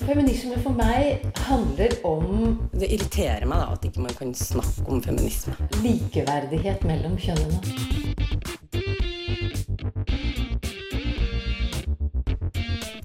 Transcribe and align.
Feminisme 0.00 0.56
for 0.62 0.74
meg 0.74 1.22
handler 1.46 1.92
om 2.06 2.56
Det 2.74 2.88
irriterer 2.90 3.46
meg 3.46 3.60
da 3.62 3.74
at 3.76 3.84
ikke 3.86 4.02
man 4.02 4.16
kan 4.18 4.32
snakke 4.34 4.86
om 4.90 5.02
feminisme. 5.02 5.54
likeverdighet 5.84 6.82
mellom 6.88 7.14
kjønnene. 7.20 7.60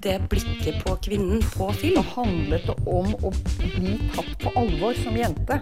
Det 0.00 0.16
blikket 0.32 0.82
på 0.84 0.96
kvinnen 1.04 1.42
på 1.54 1.70
film. 1.72 2.02
handlet 2.14 2.66
det 2.66 2.76
om 2.86 3.14
å 3.22 3.32
bli 3.76 3.98
tatt 4.16 4.32
på 4.42 4.54
alvor 4.56 4.94
som 5.04 5.16
jente. 5.16 5.60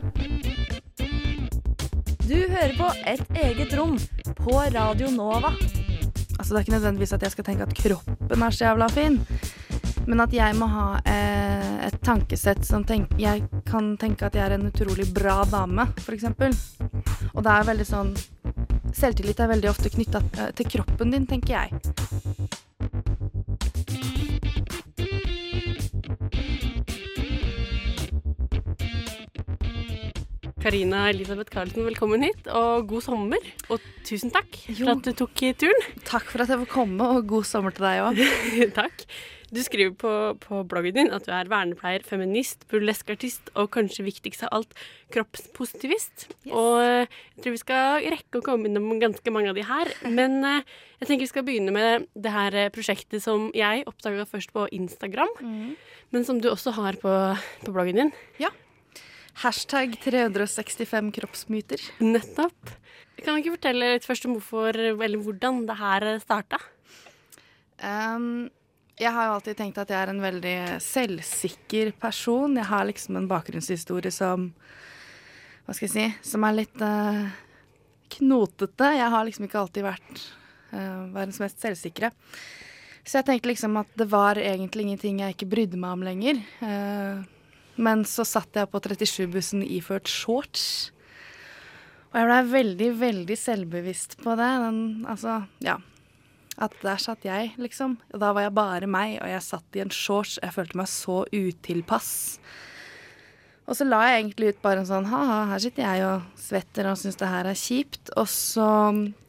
Du 2.28 2.36
hører 2.36 2.76
på 2.76 2.92
Et 3.06 3.36
eget 3.44 3.74
rom 3.74 3.98
på 4.36 4.60
Radio 4.74 5.10
Nova. 5.10 5.52
Altså, 6.38 6.54
det 6.54 6.58
er 6.58 6.60
ikke 6.60 6.76
nødvendigvis 6.76 7.12
at 7.12 7.22
jeg 7.22 7.30
skal 7.30 7.44
tenke 7.44 7.66
at 7.66 7.74
kroppen 7.74 8.42
er 8.42 8.54
så 8.54 8.64
jævla 8.64 8.86
fin, 8.94 9.18
men 10.08 10.22
at 10.24 10.32
jeg 10.32 10.56
må 10.56 10.66
ha 10.72 10.86
eh, 11.04 11.86
et 11.88 11.98
tankesett 12.04 12.64
som 12.66 12.84
tenk, 12.88 13.12
jeg 13.20 13.44
kan 13.68 13.92
tenke 14.00 14.28
at 14.28 14.38
jeg 14.38 14.46
er 14.46 14.56
en 14.56 14.68
utrolig 14.70 15.08
bra 15.14 15.42
dame, 15.50 15.84
f.eks. 16.00 16.24
Og 17.34 17.42
det 17.44 17.54
er 17.54 17.68
veldig 17.72 17.88
sånn 17.88 18.14
Selvtillit 18.88 19.40
er 19.44 19.50
veldig 19.50 19.68
ofte 19.68 19.90
knytta 19.92 20.22
eh, 20.40 20.48
til 20.56 20.70
kroppen 20.72 21.12
din, 21.12 21.28
tenker 21.28 21.58
jeg. 21.58 21.76
Karina 30.58 31.04
Elisabeth 31.12 31.52
Karlsen, 31.52 31.84
velkommen 31.86 32.24
hit, 32.26 32.48
og 32.48 32.88
god 32.90 33.04
sommer. 33.04 33.44
Og 33.68 33.84
tusen 34.08 34.32
takk 34.34 34.56
Jo. 34.72 34.86
for 34.86 34.96
at 34.96 35.04
du 35.04 35.12
tok 35.20 35.44
turen. 35.60 35.88
Takk 36.08 36.32
for 36.32 36.42
at 36.42 36.50
jeg 36.50 36.64
får 36.64 36.72
komme, 36.72 37.12
og 37.12 37.28
god 37.28 37.46
sommer 37.46 37.76
til 37.76 37.86
deg 37.86 38.06
òg. 38.08 38.24
takk. 38.80 39.04
Du 39.48 39.62
skriver 39.64 39.94
på, 39.96 40.10
på 40.42 40.60
bloggen 40.68 40.96
din 40.98 41.14
at 41.14 41.24
du 41.24 41.30
er 41.32 41.48
vernepleier, 41.48 42.02
feminist, 42.04 42.66
burleskartist 42.68 43.48
og 43.54 43.70
kanskje 43.72 44.04
viktigst 44.04 44.44
av 44.44 44.58
alt 44.58 44.74
kroppspositivist. 45.14 46.26
Og 46.50 46.82
eh, 46.82 47.06
jeg 47.36 47.44
tror 47.44 47.54
vi 47.54 47.62
skal 47.62 48.08
rekke 48.12 48.42
å 48.42 48.44
komme 48.44 48.68
innom 48.68 48.98
ganske 49.00 49.32
mange 49.32 49.52
av 49.52 49.56
de 49.56 49.64
her. 49.64 49.92
Men 50.18 50.36
eh, 50.44 50.74
jeg 51.00 51.08
tenker 51.08 51.24
vi 51.24 51.30
skal 51.32 51.46
begynne 51.48 51.72
med 51.72 52.04
det 52.12 52.34
her 52.34 52.58
eh, 52.60 52.72
prosjektet 52.74 53.24
som 53.24 53.48
jeg 53.56 53.86
oppdaga 53.88 54.28
først 54.28 54.52
på 54.52 54.66
Instagram, 54.76 55.32
men 56.12 56.24
som 56.24 56.40
du 56.42 56.48
også 56.50 56.72
har 56.76 56.96
på, 57.00 57.12
på 57.64 57.72
bloggen 57.72 58.00
din. 58.00 58.12
Ja. 58.40 58.50
Hashtag 59.44 59.94
365 60.02 61.12
kroppsmyter. 61.14 61.82
Nettopp. 62.02 62.72
Kan 63.22 63.36
du 63.36 63.42
ikke 63.42 63.54
fortelle 63.56 63.92
litt 63.94 64.06
først 64.08 64.26
om 64.26 64.34
hvorfor, 64.36 64.74
eller 64.74 65.22
hvordan 65.22 65.62
det 65.68 65.78
her 65.78 66.08
starta? 66.22 66.58
Um, 67.78 68.48
jeg 68.98 69.14
har 69.14 69.28
jo 69.28 69.34
alltid 69.36 69.58
tenkt 69.58 69.78
at 69.78 69.90
jeg 69.92 69.98
er 69.98 70.10
en 70.10 70.22
veldig 70.22 70.56
selvsikker 70.82 71.92
person. 72.02 72.56
Jeg 72.58 72.66
har 72.66 72.86
liksom 72.88 73.18
en 73.20 73.28
bakgrunnshistorie 73.30 74.12
som 74.14 74.50
Hva 75.66 75.76
skal 75.76 75.86
jeg 75.86 75.94
si 75.94 76.30
Som 76.32 76.46
er 76.48 76.56
litt 76.56 76.82
uh, 76.82 77.28
knotete. 78.18 78.92
Jeg 78.98 79.12
har 79.14 79.26
liksom 79.28 79.46
ikke 79.46 79.60
alltid 79.60 79.86
vært 79.86 80.22
uh, 80.72 81.06
verdens 81.14 81.38
mest 81.42 81.62
selvsikre. 81.62 82.10
Så 83.04 83.20
jeg 83.20 83.28
tenkte 83.28 83.52
liksom 83.52 83.78
at 83.80 83.92
det 83.96 84.08
var 84.10 84.40
egentlig 84.40 84.88
ingenting 84.88 85.22
jeg 85.22 85.36
ikke 85.36 85.50
brydde 85.54 85.80
meg 85.80 85.94
om 85.94 86.06
lenger. 86.08 86.40
Uh, 86.58 87.22
men 87.78 88.02
så 88.08 88.26
satt 88.26 88.58
jeg 88.58 88.70
på 88.72 88.80
37-bussen 88.82 89.62
iført 89.62 90.10
shorts. 90.10 90.90
Og 92.10 92.18
jeg 92.18 92.26
blei 92.26 92.40
veldig, 92.50 92.90
veldig 92.98 93.38
selvbevisst 93.38 94.18
på 94.24 94.34
det. 94.40 94.50
Den, 94.64 94.82
altså, 95.06 95.42
ja. 95.62 95.76
At 96.58 96.74
der 96.82 96.98
satt 96.98 97.22
jeg, 97.26 97.52
liksom. 97.60 97.96
Og 98.12 98.22
da 98.22 98.32
var 98.34 98.48
jeg 98.48 98.56
bare 98.56 98.88
meg, 98.90 99.20
og 99.22 99.30
jeg 99.30 99.44
satt 99.46 99.78
i 99.78 99.82
en 99.84 99.94
shorts. 99.94 100.40
Jeg 100.42 100.54
følte 100.56 100.80
meg 100.80 100.90
så 100.90 101.20
utilpass. 101.30 102.10
Og 103.68 103.76
så 103.76 103.84
la 103.84 104.00
jeg 104.08 104.22
egentlig 104.22 104.54
ut 104.54 104.62
bare 104.64 104.80
en 104.80 104.88
sånn 104.88 105.10
ha-ha, 105.10 105.42
her 105.50 105.60
sitter 105.60 105.84
jeg 105.84 106.04
og 106.08 106.38
svetter 106.40 106.88
og 106.88 106.96
syns 106.96 107.18
det 107.20 107.28
her 107.28 107.50
er 107.50 107.58
kjipt. 107.58 108.14
Og 108.16 108.24
så 108.32 108.68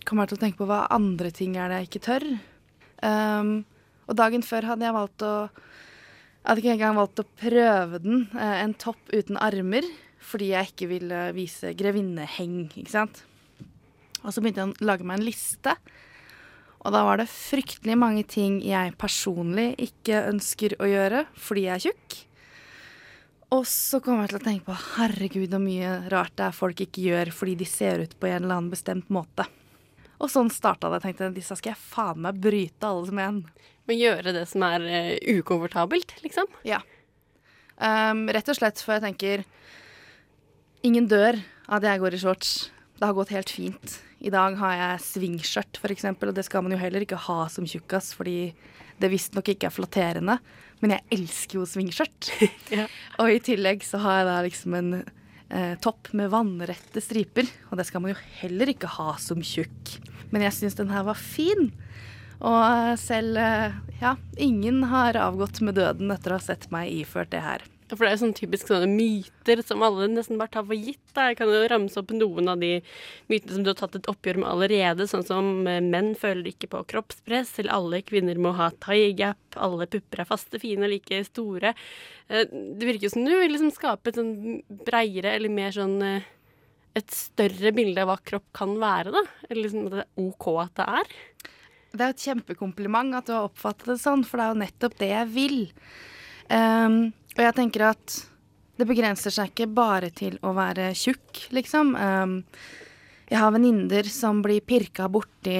kom 0.08 0.22
jeg 0.22 0.32
til 0.32 0.40
å 0.40 0.44
tenke 0.46 0.62
på 0.62 0.70
hva 0.70 0.86
andre 0.96 1.32
ting 1.36 1.58
er 1.60 1.70
det 1.70 1.82
jeg 1.82 1.90
ikke 1.90 2.06
tør. 2.08 2.28
Um, 3.04 3.52
og 4.10 4.18
dagen 4.20 4.44
før 4.44 4.72
hadde 4.72 4.88
jeg 4.88 4.96
valgt 4.96 5.24
å 5.28 5.34
Jeg 6.40 6.48
hadde 6.48 6.62
ikke 6.64 6.74
engang 6.78 6.96
valgt 6.96 7.20
å 7.20 7.28
prøve 7.38 8.00
den, 8.00 8.22
eh, 8.32 8.62
en 8.64 8.72
topp 8.80 9.12
uten 9.12 9.38
armer, 9.44 9.84
fordi 10.24 10.48
jeg 10.54 10.70
ikke 10.72 10.88
ville 10.88 11.18
vise 11.36 11.74
grevinneheng, 11.78 12.72
ikke 12.80 12.94
sant. 12.94 13.20
Og 14.24 14.32
så 14.32 14.42
begynte 14.42 14.64
jeg 14.64 14.72
å 14.72 14.88
lage 14.88 15.04
meg 15.04 15.20
en 15.20 15.28
liste. 15.28 15.76
Og 16.80 16.96
da 16.96 17.04
var 17.04 17.20
det 17.20 17.28
fryktelig 17.32 17.98
mange 18.00 18.24
ting 18.28 18.60
jeg 18.64 18.96
personlig 19.00 19.74
ikke 19.84 20.24
ønsker 20.30 20.78
å 20.80 20.88
gjøre 20.88 21.26
fordi 21.36 21.66
jeg 21.66 21.76
er 21.76 21.86
tjukk. 21.90 22.20
Og 23.56 23.66
så 23.66 23.98
kom 24.04 24.22
jeg 24.22 24.30
til 24.30 24.38
å 24.38 24.44
tenke 24.46 24.68
på 24.68 24.78
herregud 24.96 25.56
hvor 25.56 25.64
mye 25.64 25.96
rart 26.14 26.36
det 26.38 26.46
er 26.46 26.56
folk 26.56 26.84
ikke 26.86 27.08
gjør 27.08 27.32
fordi 27.36 27.58
de 27.60 27.68
ser 27.68 28.04
ut 28.06 28.14
på 28.16 28.30
en 28.30 28.44
eller 28.44 28.60
annen 28.60 28.72
bestemt 28.72 29.10
måte. 29.12 29.48
Og 30.20 30.32
sånn 30.32 30.52
starta 30.52 30.92
det. 30.92 31.00
Jeg 31.00 31.08
tenkte 31.08 31.32
disse 31.36 31.58
skal 31.58 31.74
jeg 31.74 31.82
faen 31.82 32.22
meg 32.24 32.40
bryte 32.44 32.88
alle 32.88 33.08
som 33.10 33.22
en. 33.24 33.44
Men 33.90 34.00
gjøre 34.00 34.36
det 34.36 34.46
som 34.52 34.64
er 34.68 34.86
uh, 34.86 35.40
ukomfortabelt, 35.40 36.14
liksom? 36.22 36.50
Ja. 36.68 36.82
Um, 37.80 38.28
rett 38.30 38.52
og 38.52 38.60
slett 38.60 38.84
for 38.84 38.98
jeg 38.98 39.06
tenker 39.08 39.46
Ingen 40.84 41.08
dør 41.12 41.40
av 41.68 41.80
at 41.80 41.88
jeg 41.90 42.00
går 42.04 42.16
i 42.16 42.20
shorts. 42.22 42.52
Det 43.00 43.04
har 43.08 43.16
gått 43.18 43.34
helt 43.36 43.52
fint. 43.52 43.98
I 44.20 44.32
dag 44.34 44.58
har 44.60 44.74
jeg 44.76 45.04
svingskjørt, 45.06 45.80
f.eks., 45.80 46.08
og 46.12 46.34
det 46.36 46.44
skal 46.48 46.66
man 46.66 46.76
jo 46.76 46.82
heller 46.82 47.06
ikke 47.06 47.20
ha 47.30 47.46
som 47.52 47.68
tjukkas, 47.68 48.12
fordi 48.18 48.52
det 49.00 49.12
visstnok 49.14 49.54
ikke 49.54 49.70
er 49.70 49.76
flatterende. 49.76 50.36
Men 50.84 50.96
jeg 50.96 51.20
elsker 51.20 51.60
jo 51.62 51.70
svingskjørt. 51.70 52.34
Ja. 52.76 52.86
Og 53.20 53.32
i 53.34 53.40
tillegg 53.44 53.82
så 53.88 54.02
har 54.04 54.20
jeg 54.20 54.28
da 54.30 54.36
liksom 54.46 54.76
en 54.78 54.92
eh, 55.00 55.74
topp 55.82 56.12
med 56.18 56.30
vannrette 56.34 57.02
striper, 57.04 57.48
og 57.72 57.80
det 57.80 57.88
skal 57.88 58.04
man 58.04 58.14
jo 58.14 58.20
heller 58.42 58.72
ikke 58.72 58.92
ha 59.00 59.16
som 59.22 59.42
tjukk. 59.42 59.96
Men 60.30 60.46
jeg 60.46 60.58
syns 60.58 60.78
den 60.78 60.92
her 60.94 61.08
var 61.08 61.18
fin. 61.18 61.72
Og 62.40 63.00
selv 63.02 63.40
eh, 63.42 63.80
ja, 64.04 64.16
ingen 64.38 64.84
har 64.92 65.18
avgått 65.20 65.64
med 65.66 65.80
døden 65.80 66.12
etter 66.14 66.36
å 66.36 66.40
ha 66.40 66.44
sett 66.44 66.70
meg 66.76 66.92
iført 67.02 67.32
det 67.34 67.44
her. 67.44 67.66
For 67.90 68.06
det 68.06 68.12
er 68.14 68.20
sånn 68.22 68.36
typisk 68.38 68.70
sånne 68.70 68.88
myter 68.92 69.64
som 69.66 69.82
alle 69.86 70.06
nesten 70.12 70.38
bare 70.38 70.52
tar 70.54 70.66
for 70.68 70.78
gitt. 70.78 71.02
Da. 71.16 71.30
Jeg 71.32 71.40
kan 71.40 71.50
jo 71.50 71.62
ramse 71.72 71.98
opp 72.02 72.12
noen 72.14 72.52
av 72.52 72.62
de 72.62 72.76
mytene 73.32 73.56
som 73.56 73.64
du 73.66 73.72
har 73.72 73.80
tatt 73.80 73.98
et 73.98 74.10
oppgjør 74.12 74.42
med 74.44 74.50
allerede, 74.52 75.08
sånn 75.10 75.26
som 75.26 75.68
eh, 75.68 75.80
menn 75.82 76.12
føler 76.20 76.52
ikke 76.52 76.70
på 76.70 76.84
kroppspress, 76.94 77.56
eller 77.60 77.74
alle 77.74 78.02
kvinner 78.06 78.38
må 78.38 78.52
ha 78.60 78.70
tie 78.86 79.10
gap, 79.18 79.42
alle 79.58 79.88
pupper 79.90 80.22
er 80.22 80.30
faste, 80.30 80.62
fine 80.62 80.86
og 80.86 80.94
like 80.94 81.24
store. 81.32 81.74
Eh, 82.30 82.46
Det 82.50 82.86
virker 82.92 83.08
jo 83.10 83.14
som 83.16 83.26
du 83.26 83.34
vil 83.34 83.56
liksom 83.56 83.74
skape 83.74 84.12
et 84.14 84.20
sånn 84.22 84.36
breiere 84.86 85.34
eller 85.34 85.50
mer 85.50 85.74
sånn 85.74 85.98
eh, 86.06 86.28
et 86.98 87.12
større 87.14 87.72
bilde 87.74 88.02
av 88.02 88.10
hva 88.10 88.18
kropp 88.26 88.48
kan 88.54 88.74
være, 88.82 89.12
da. 89.14 89.22
Eller 89.50 89.64
liksom 89.66 89.86
at 89.88 89.94
det 89.98 90.06
er 90.06 90.24
OK 90.26 90.48
at 90.62 90.74
det 90.80 90.88
er. 91.02 91.12
Det 91.90 92.02
er 92.06 92.10
jo 92.12 92.16
et 92.18 92.26
kjempekompliment 92.28 93.16
at 93.18 93.26
du 93.30 93.34
har 93.34 93.46
oppfattet 93.50 93.88
det 93.94 94.00
sånn, 94.02 94.22
for 94.26 94.38
det 94.38 94.46
er 94.46 94.54
jo 94.54 94.62
nettopp 94.62 94.98
det 95.00 95.10
jeg 95.10 95.30
vil. 95.34 95.60
Ehm, 96.54 97.00
og 97.38 97.44
jeg 97.46 97.56
tenker 97.58 97.86
at 97.92 98.16
det 98.80 98.88
begrenser 98.88 99.34
seg 99.34 99.52
ikke 99.52 99.68
bare 99.76 100.10
til 100.16 100.38
å 100.46 100.54
være 100.56 100.94
tjukk, 100.96 101.50
liksom. 101.56 101.94
Ehm, 102.00 102.40
jeg 103.30 103.42
har 103.42 103.52
venninner 103.54 104.08
som 104.10 104.40
blir 104.42 104.64
pirka 104.66 105.10
borti 105.12 105.60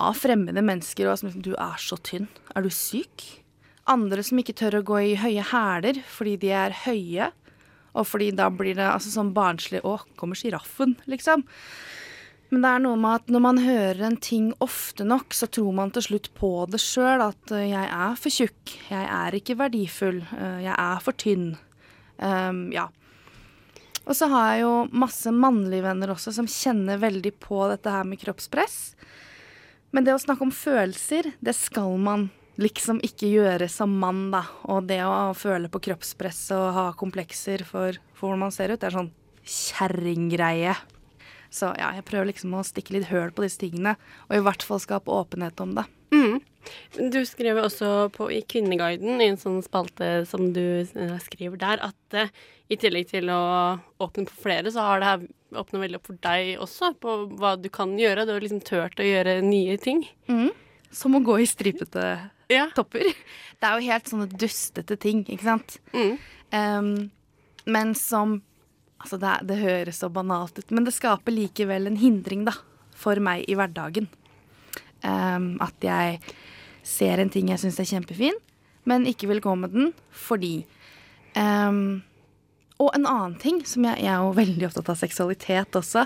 av 0.00 0.16
fremmede 0.16 0.62
mennesker 0.64 1.10
og 1.10 1.18
som 1.18 1.28
liksom 1.28 1.44
Du 1.44 1.52
er 1.52 1.82
så 1.82 1.98
tynn. 1.98 2.28
Er 2.54 2.62
du 2.62 2.70
syk? 2.70 3.26
Andre 3.90 4.22
som 4.22 4.38
ikke 4.38 4.56
tør 4.56 4.78
å 4.78 4.86
gå 4.86 5.00
i 5.10 5.18
høye 5.18 5.44
hæler 5.50 6.00
fordi 6.08 6.36
de 6.40 6.54
er 6.54 6.76
høye. 6.86 7.30
Og 7.98 8.06
fordi 8.06 8.30
da 8.38 8.46
blir 8.54 8.78
det 8.78 8.86
altså 8.86 9.10
sånn 9.10 9.34
barnslig 9.34 9.82
Å, 9.82 9.98
kommer 10.16 10.38
sjiraffen, 10.38 10.94
liksom. 11.10 11.42
Men 12.50 12.64
det 12.64 12.70
er 12.70 12.82
noe 12.82 12.98
med 12.98 13.20
at 13.20 13.28
når 13.30 13.42
man 13.44 13.60
hører 13.62 14.00
en 14.08 14.16
ting 14.18 14.48
ofte 14.64 15.06
nok, 15.06 15.34
så 15.36 15.46
tror 15.46 15.74
man 15.76 15.92
til 15.94 16.08
slutt 16.08 16.32
på 16.34 16.50
det 16.70 16.80
sjøl. 16.82 17.22
At 17.22 17.52
eh, 17.54 17.68
jeg 17.70 17.86
er 17.86 18.16
for 18.18 18.34
tjukk, 18.34 18.72
jeg 18.90 19.04
er 19.06 19.36
ikke 19.38 19.58
verdifull, 19.60 20.18
eh, 20.34 20.64
jeg 20.66 20.74
er 20.74 21.04
for 21.04 21.18
tynn. 21.20 21.52
Um, 22.18 22.66
ja. 22.74 22.88
Og 24.02 24.16
så 24.18 24.26
har 24.32 24.50
jeg 24.50 24.64
jo 24.64 24.74
masse 24.98 25.30
mannlige 25.30 25.86
venner 25.86 26.10
også 26.10 26.34
som 26.34 26.50
kjenner 26.50 26.98
veldig 27.00 27.32
på 27.38 27.62
dette 27.70 27.94
her 27.94 28.08
med 28.08 28.18
kroppspress. 28.20 28.76
Men 29.94 30.06
det 30.06 30.16
å 30.16 30.22
snakke 30.22 30.46
om 30.46 30.54
følelser, 30.54 31.32
det 31.38 31.54
skal 31.54 31.94
man 32.02 32.28
liksom 32.60 32.98
ikke 33.06 33.30
gjøre 33.30 33.70
som 33.70 33.94
mann, 34.02 34.28
da. 34.34 34.42
Og 34.66 34.90
det 34.90 35.00
å 35.06 35.30
føle 35.38 35.70
på 35.70 35.82
kroppspress 35.86 36.48
og 36.58 36.66
ha 36.76 36.86
komplekser 36.98 37.62
for, 37.66 37.94
for 38.18 38.30
hvordan 38.32 38.48
man 38.48 38.54
ser 38.54 38.74
ut, 38.74 38.80
det 38.82 38.90
er 38.90 38.98
sånn 38.98 39.14
kjerringgreie. 39.46 40.74
Så 41.50 41.72
ja, 41.78 41.90
jeg 41.96 42.06
prøver 42.06 42.30
liksom 42.30 42.54
å 42.54 42.62
stikke 42.66 42.94
litt 42.94 43.08
høl 43.10 43.32
på 43.34 43.42
disse 43.42 43.58
tingene, 43.64 43.96
og 44.28 44.36
i 44.38 44.44
hvert 44.46 44.62
fall 44.62 44.80
skape 44.82 45.10
åpenhet 45.10 45.60
om 45.64 45.74
det. 45.78 45.84
Mm. 46.14 46.38
Du 47.10 47.20
skrev 47.26 47.58
også 47.62 48.10
på 48.14 48.28
i 48.34 48.40
Kvinneguiden, 48.46 49.20
i 49.22 49.28
en 49.32 49.38
sånn 49.40 49.60
spalte 49.64 50.24
som 50.28 50.50
du 50.54 50.82
eh, 50.82 51.14
skriver 51.24 51.58
der, 51.60 51.82
at 51.90 52.16
eh, 52.18 52.32
i 52.70 52.78
tillegg 52.78 53.08
til 53.10 53.30
å 53.34 53.40
åpne 54.02 54.26
på 54.28 54.36
flere, 54.44 54.70
så 54.70 54.84
har 54.86 55.00
det 55.02 55.08
her 55.10 55.24
åpna 55.58 55.80
veldig 55.82 55.98
opp 55.98 56.10
for 56.10 56.18
deg 56.22 56.50
også, 56.62 56.92
på 57.02 57.14
hva 57.40 57.56
du 57.58 57.66
kan 57.74 57.96
gjøre. 57.98 58.26
Du 58.28 58.34
har 58.36 58.44
liksom 58.44 58.62
turt 58.66 59.00
å 59.02 59.06
gjøre 59.06 59.40
nye 59.42 59.74
ting. 59.82 60.04
Som 60.94 61.18
å 61.18 61.22
gå 61.26 61.40
i 61.42 61.48
stripete 61.50 62.04
Ja. 62.50 62.68
topper. 62.74 63.02
Det 63.58 63.66
er 63.66 63.78
jo 63.78 63.90
helt 63.90 64.06
sånne 64.10 64.28
dustete 64.30 64.98
ting, 64.98 65.24
ikke 65.26 65.46
sant? 65.46 65.78
Mm. 65.94 66.14
Um, 66.54 67.10
men 67.66 67.94
som 67.98 68.40
Altså, 69.00 69.16
det, 69.20 69.32
det 69.48 69.60
høres 69.62 70.00
så 70.02 70.10
banalt 70.12 70.58
ut, 70.60 70.72
men 70.74 70.84
det 70.84 70.94
skaper 70.96 71.32
likevel 71.32 71.88
en 71.88 71.98
hindring, 72.00 72.44
da, 72.48 72.54
for 72.96 73.20
meg 73.22 73.46
i 73.48 73.56
hverdagen. 73.56 74.10
Um, 75.00 75.54
at 75.64 75.80
jeg 75.80 76.18
ser 76.84 77.22
en 77.22 77.30
ting 77.32 77.48
jeg 77.48 77.62
syns 77.62 77.78
er 77.80 77.88
kjempefin, 77.88 78.36
men 78.88 79.06
ikke 79.08 79.30
vil 79.30 79.40
gå 79.44 79.54
med 79.56 79.72
den 79.72 79.90
fordi 80.16 80.66
um, 81.36 82.02
Og 82.80 82.90
en 82.96 83.06
annen 83.08 83.36
ting, 83.40 83.62
som 83.68 83.84
jeg, 83.84 84.00
jeg 84.04 84.12
er 84.12 84.24
jo 84.24 84.34
veldig 84.36 84.66
opptatt 84.68 84.90
av 84.92 84.98
seksualitet 85.00 85.76
også. 85.80 86.04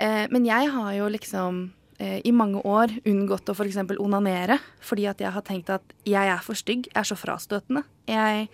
uh, 0.00 0.24
men 0.32 0.48
jeg 0.48 0.72
har 0.72 0.90
jo 0.96 1.10
liksom 1.12 1.60
uh, 2.00 2.18
i 2.24 2.32
mange 2.32 2.64
år 2.64 2.96
unngått 3.04 3.52
å 3.52 3.56
f.eks. 3.56 3.80
onanere 3.98 4.58
fordi 4.80 5.08
at 5.08 5.20
jeg 5.20 5.32
har 5.36 5.44
tenkt 5.44 5.72
at 5.72 5.96
jeg 6.08 6.32
er 6.32 6.44
for 6.44 6.56
stygg, 6.56 6.88
jeg 6.88 7.00
er 7.02 7.08
så 7.08 7.16
frastøtende. 7.16 7.84
Jeg 8.08 8.48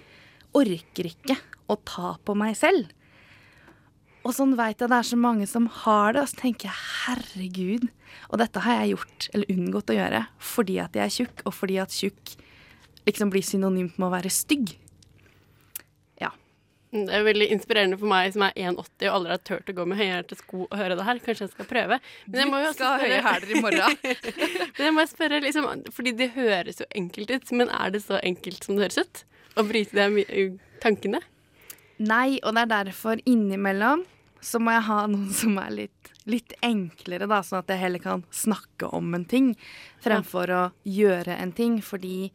orker 0.54 1.10
ikke 1.10 1.38
å 1.70 1.78
ta 1.86 2.16
på 2.22 2.34
meg 2.38 2.58
selv. 2.58 2.90
Og 4.24 4.32
sånn 4.32 4.54
veit 4.56 4.80
jeg 4.80 4.88
det 4.88 4.96
er 4.96 5.06
så 5.06 5.18
mange 5.20 5.46
som 5.48 5.66
har 5.84 6.14
det, 6.16 6.22
og 6.24 6.30
så 6.30 6.38
tenker 6.40 6.70
jeg 6.70 6.78
herregud. 7.04 7.90
Og 8.30 8.40
dette 8.40 8.62
har 8.64 8.80
jeg 8.80 8.94
gjort, 8.94 9.26
eller 9.34 9.50
unngått 9.52 9.92
å 9.92 9.98
gjøre, 9.98 10.22
fordi 10.40 10.78
at 10.80 10.96
jeg 10.96 11.04
er 11.04 11.12
tjukk, 11.12 11.42
og 11.44 11.52
fordi 11.52 11.76
at 11.82 11.92
tjukk 11.92 12.32
liksom 13.04 13.32
blir 13.34 13.44
synonymt 13.44 13.98
med 13.98 14.08
å 14.08 14.14
være 14.14 14.32
stygg. 14.32 14.72
Ja. 16.22 16.30
Det 16.94 17.18
er 17.18 17.26
veldig 17.26 17.50
inspirerende 17.52 17.98
for 18.00 18.08
meg 18.08 18.30
som 18.32 18.46
er 18.46 18.56
1,80 18.56 19.10
og 19.10 19.18
aldri 19.18 19.34
har 19.34 19.42
turt 19.44 19.68
å 19.68 19.76
gå 19.76 19.86
med 19.90 20.00
høyhælte 20.00 20.40
sko 20.40 20.62
og 20.64 20.78
høre 20.80 20.96
det 20.96 21.08
her. 21.10 21.20
Kanskje 21.26 21.44
jeg 21.44 21.52
skal 21.52 21.68
prøve. 21.68 22.00
Men 22.30 22.40
jeg 22.40 22.52
må 22.54 22.62
jo 22.62 22.70
også 22.70 22.78
skal 22.78 22.94
ha 22.94 23.04
høye 23.04 23.20
hæler 23.28 23.52
i 23.52 23.62
morgen. 23.66 24.00
Men 24.78 24.82
jeg 24.86 24.96
må 24.96 25.06
spørre, 25.10 25.42
liksom, 25.44 25.68
fordi 25.92 26.16
det 26.16 26.30
høres 26.38 26.80
jo 26.80 26.88
enkelt 26.96 27.36
ut, 27.36 27.54
men 27.60 27.68
er 27.76 27.92
det 27.92 28.00
så 28.06 28.16
enkelt 28.24 28.64
som 28.64 28.78
det 28.78 28.88
høres 28.88 29.04
ut? 29.04 29.22
Å 29.60 29.68
bryte 29.68 30.08
de 30.16 30.48
tankene? 30.82 31.20
Nei, 32.00 32.40
og 32.42 32.56
det 32.56 32.64
er 32.64 32.72
derfor 32.88 33.20
innimellom 33.28 34.02
så 34.44 34.60
må 34.60 34.74
jeg 34.74 34.84
ha 34.88 34.98
noen 35.08 35.32
som 35.34 35.56
er 35.62 35.72
litt, 35.72 36.12
litt 36.28 36.54
enklere, 36.64 37.28
da, 37.30 37.40
sånn 37.44 37.62
at 37.62 37.72
jeg 37.72 37.80
heller 37.80 38.02
kan 38.02 38.24
snakke 38.34 38.90
om 38.96 39.14
en 39.16 39.26
ting 39.28 39.54
fremfor 40.04 40.52
å 40.52 40.62
gjøre 40.88 41.38
en 41.40 41.54
ting, 41.56 41.80
fordi 41.84 42.28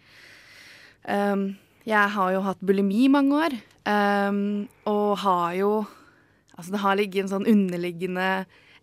um, 1.06 1.52
jeg 1.88 2.16
har 2.16 2.34
jo 2.34 2.42
hatt 2.46 2.66
bulimi 2.66 3.06
i 3.06 3.14
mange 3.14 3.44
år, 3.46 3.58
um, 3.86 4.44
og 4.90 5.16
har 5.26 5.56
jo 5.62 5.72
Altså, 6.60 6.74
det 6.74 6.80
har 6.84 6.98
ligget 7.00 7.22
en 7.24 7.30
sånn 7.32 7.46
underliggende 7.48 8.24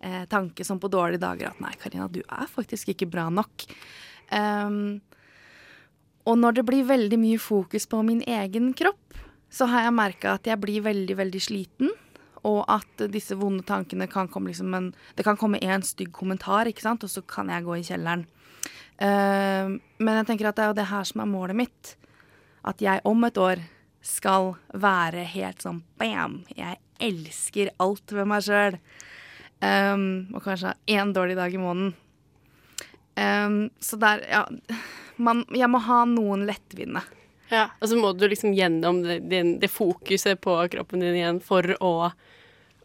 eh, 0.00 0.22
tanke 0.32 0.64
som 0.64 0.78
på 0.80 0.88
dårlige 0.88 1.20
dager 1.20 1.50
at 1.50 1.58
nei, 1.60 1.74
Karina, 1.76 2.06
du 2.08 2.22
er 2.24 2.46
faktisk 2.48 2.94
ikke 2.94 3.10
bra 3.12 3.26
nok. 3.28 3.66
Um, 4.32 5.02
og 6.24 6.38
når 6.40 6.56
det 6.56 6.64
blir 6.70 6.88
veldig 6.88 7.18
mye 7.20 7.42
fokus 7.42 7.84
på 7.90 8.00
min 8.06 8.22
egen 8.24 8.72
kropp, 8.72 9.20
så 9.52 9.68
har 9.70 9.84
jeg 9.86 9.96
merka 9.98 10.38
at 10.38 10.48
jeg 10.48 10.56
blir 10.62 10.86
veldig, 10.88 11.18
veldig 11.20 11.42
sliten. 11.42 11.92
Og 12.46 12.62
at 12.70 13.06
disse 13.10 13.36
vonde 13.38 13.64
tankene 13.66 14.06
kan 14.10 14.30
komme 14.30 14.52
liksom 14.52 14.74
en 14.76 14.92
Det 15.16 15.24
kan 15.26 15.36
komme 15.36 15.58
én 15.58 15.82
stygg 15.82 16.12
kommentar, 16.14 16.68
ikke 16.70 16.84
sant, 16.84 17.04
og 17.04 17.10
så 17.10 17.22
kan 17.22 17.50
jeg 17.50 17.64
gå 17.64 17.76
i 17.76 17.86
kjelleren. 17.86 18.26
Uh, 18.96 19.76
men 19.98 20.20
jeg 20.20 20.26
tenker 20.28 20.48
at 20.48 20.56
det 20.56 20.64
er 20.64 20.70
jo 20.70 20.78
det 20.78 20.90
her 20.92 21.08
som 21.08 21.20
er 21.20 21.32
målet 21.32 21.58
mitt. 21.58 21.96
At 22.66 22.80
jeg 22.82 23.04
om 23.04 23.24
et 23.24 23.38
år 23.38 23.62
skal 24.06 24.54
være 24.72 25.26
helt 25.26 25.62
sånn 25.62 25.82
bam. 25.98 26.44
Jeg 26.54 26.78
elsker 27.02 27.72
alt 27.82 28.14
ved 28.14 28.28
meg 28.30 28.44
sjøl. 28.46 28.78
og 30.36 30.42
kanskje 30.44 30.68
ha 30.68 30.74
én 30.86 31.12
dårlig 31.12 31.36
dag 31.36 31.54
i 31.54 31.58
måneden. 31.60 31.94
Um, 33.16 33.70
så 33.80 33.96
der, 33.96 34.20
ja 34.28 34.44
man, 35.16 35.44
Jeg 35.54 35.70
må 35.72 35.80
ha 35.80 36.04
noen 36.04 36.44
lettvinte. 36.48 37.02
Ja, 37.52 37.68
og 37.78 37.90
så 37.90 37.98
må 37.98 38.10
du 38.16 38.26
liksom 38.28 38.54
gjennom 38.56 39.02
det, 39.04 39.20
det, 39.62 39.70
fokuset 39.70 40.40
på 40.42 40.56
kroppen 40.72 41.04
din 41.04 41.18
igjen 41.18 41.38
for 41.44 41.76
å, 41.78 41.92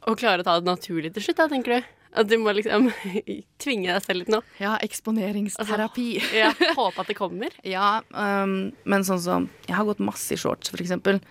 å 0.06 0.14
klare 0.20 0.44
å 0.44 0.48
ta 0.48 0.60
det 0.60 0.70
naturlig 0.70 1.14
til 1.16 1.26
slutt, 1.26 1.40
da, 1.42 1.50
tenker 1.52 1.80
du? 1.80 1.90
At 2.12 2.28
du 2.28 2.36
må 2.42 2.52
liksom 2.54 2.90
tvinge 3.64 3.94
deg 3.94 4.04
selv 4.04 4.22
litt 4.22 4.34
nå? 4.34 4.42
Ja, 4.60 4.76
eksponeringsterapi. 4.84 6.10
Ja, 6.36 6.52
håpe 6.78 7.06
at 7.06 7.10
det 7.10 7.18
kommer? 7.18 7.56
Ja, 7.76 8.02
um, 8.12 8.74
men 8.84 9.08
sånn 9.08 9.22
som 9.24 9.48
Jeg 9.68 9.78
har 9.78 9.88
gått 9.88 10.04
masse 10.04 10.36
i 10.36 10.40
shorts, 10.40 10.74
for 10.74 10.84
eksempel. 10.84 11.22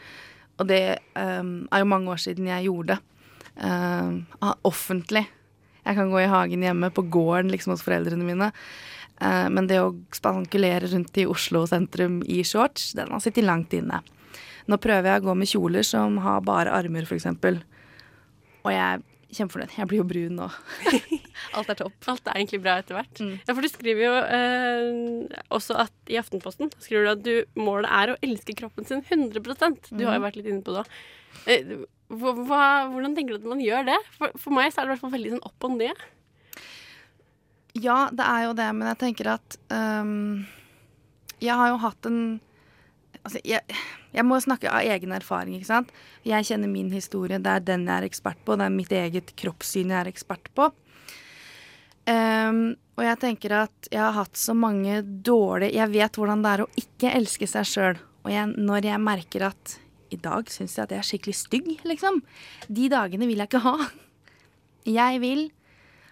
Og 0.60 0.68
det 0.70 1.00
um, 1.14 1.68
er 1.70 1.84
jo 1.84 1.90
mange 1.92 2.12
år 2.12 2.22
siden 2.22 2.48
jeg 2.48 2.68
gjorde 2.68 2.96
det. 2.96 3.04
Ah, 3.60 4.54
offentlig. 4.64 5.26
Jeg 5.84 5.96
kan 5.98 6.12
gå 6.12 6.20
i 6.22 6.30
hagen 6.30 6.62
hjemme, 6.64 6.88
på 6.94 7.04
gården 7.12 7.50
liksom 7.52 7.74
hos 7.74 7.84
foreldrene 7.84 8.24
mine. 8.24 8.50
Eh, 9.20 9.48
men 9.52 9.66
det 9.68 9.80
å 9.82 9.90
spankulere 10.16 10.88
rundt 10.92 11.18
i 11.20 11.26
Oslo 11.28 11.66
sentrum 11.68 12.22
i 12.24 12.40
shorts, 12.46 12.92
den 12.96 13.10
har 13.12 13.20
sittet 13.20 13.44
langt 13.44 13.72
inne. 13.76 14.00
Nå 14.70 14.76
prøver 14.80 15.10
jeg 15.14 15.22
å 15.22 15.28
gå 15.30 15.34
med 15.40 15.48
kjoler 15.50 15.84
som 15.86 16.18
har 16.24 16.40
bare 16.46 16.72
armer, 16.72 17.04
eksempel. 17.08 17.60
Og 18.64 18.70
jeg 18.72 18.80
er 18.80 19.02
kjempefornøyd. 19.30 19.72
Jeg 19.78 19.88
blir 19.90 20.00
jo 20.00 20.06
brun 20.10 20.36
nå. 20.40 20.48
Alt 21.56 21.70
er 21.72 21.78
topp. 21.78 21.94
Alt 22.10 22.26
er 22.28 22.38
egentlig 22.40 22.60
bra 22.64 22.78
etter 22.80 22.96
hvert. 22.98 23.20
Mm. 23.22 23.36
Ja, 23.46 23.54
for 23.54 23.62
du 23.64 23.68
skriver 23.70 24.02
jo 24.04 24.14
eh, 24.36 25.40
også 25.54 25.76
at 25.84 26.10
i 26.12 26.18
Aftenposten 26.20 26.70
skriver 26.82 27.06
du 27.06 27.12
at 27.12 27.22
du, 27.24 27.32
målet 27.60 27.90
er 27.94 28.12
å 28.14 28.18
elske 28.26 28.56
kroppen 28.58 28.86
sin 28.88 29.02
100% 29.06 29.90
Du 29.92 30.02
Mm. 30.02 30.06
har 30.08 30.18
jo 30.18 30.24
vært 30.26 30.36
litt 30.40 30.50
inne 30.50 30.64
på 30.66 30.74
det 30.74 30.82
òg. 30.84 30.94
Eh, 31.46 31.74
hvordan 32.10 33.14
tenker 33.16 33.36
du 33.36 33.42
at 33.44 33.50
man 33.52 33.60
gjør 33.62 33.86
det? 33.92 33.98
For, 34.18 34.32
for 34.38 34.56
meg 34.56 34.72
så 34.74 34.80
er 34.82 34.86
det 34.86 34.90
i 34.90 34.94
hvert 34.96 35.04
fall 35.06 35.14
veldig 35.14 35.32
sånn 35.36 35.46
opp 35.46 35.66
og 35.68 35.76
ned. 35.78 36.04
Ja, 37.78 38.08
det 38.12 38.26
er 38.26 38.46
jo 38.48 38.54
det, 38.58 38.68
men 38.74 38.88
jeg 38.90 38.98
tenker 38.98 39.34
at 39.36 39.56
um, 39.70 40.46
Jeg 41.38 41.54
har 41.54 41.70
jo 41.70 41.82
hatt 41.84 42.08
en 42.10 42.22
Altså, 43.20 43.36
jeg, 43.44 43.60
jeg 44.16 44.24
må 44.24 44.38
snakke 44.40 44.70
av 44.72 44.86
egen 44.88 45.10
erfaring, 45.12 45.58
ikke 45.58 45.68
sant. 45.68 45.90
Jeg 46.24 46.46
kjenner 46.48 46.70
min 46.72 46.86
historie, 46.88 47.36
det 47.36 47.50
er 47.52 47.66
den 47.66 47.82
jeg 47.84 47.92
er 48.00 48.06
ekspert 48.06 48.38
på, 48.46 48.56
det 48.56 48.64
er 48.64 48.72
mitt 48.72 48.94
eget 48.96 49.34
kroppssyn 49.36 49.92
jeg 49.92 49.98
er 49.98 50.08
ekspert 50.08 50.48
på. 50.56 50.70
Um, 52.08 52.62
og 52.96 53.04
jeg 53.04 53.20
tenker 53.20 53.54
at 53.58 53.90
jeg 53.92 54.00
har 54.00 54.16
hatt 54.16 54.38
så 54.40 54.54
mange 54.56 55.02
dårlige 55.04 55.76
Jeg 55.76 55.92
vet 55.92 56.16
hvordan 56.16 56.40
det 56.42 56.50
er 56.50 56.62
å 56.64 56.70
ikke 56.80 57.12
elske 57.12 57.48
seg 57.50 57.68
sjøl. 57.68 58.00
Og 58.24 58.32
jeg, 58.32 58.56
når 58.56 58.88
jeg 58.88 59.04
merker 59.04 59.46
at 59.50 59.76
i 60.10 60.18
dag 60.20 60.48
syns 60.50 60.78
jeg 60.78 60.88
at 60.88 60.94
jeg 60.94 61.00
er 61.02 61.08
skikkelig 61.10 61.36
stygg, 61.38 61.70
liksom. 61.86 62.22
De 62.68 62.88
dagene 62.92 63.28
vil 63.28 63.40
jeg 63.40 63.50
ikke 63.52 63.62
ha. 63.68 63.76
Jeg 64.88 65.20
vil 65.22 65.46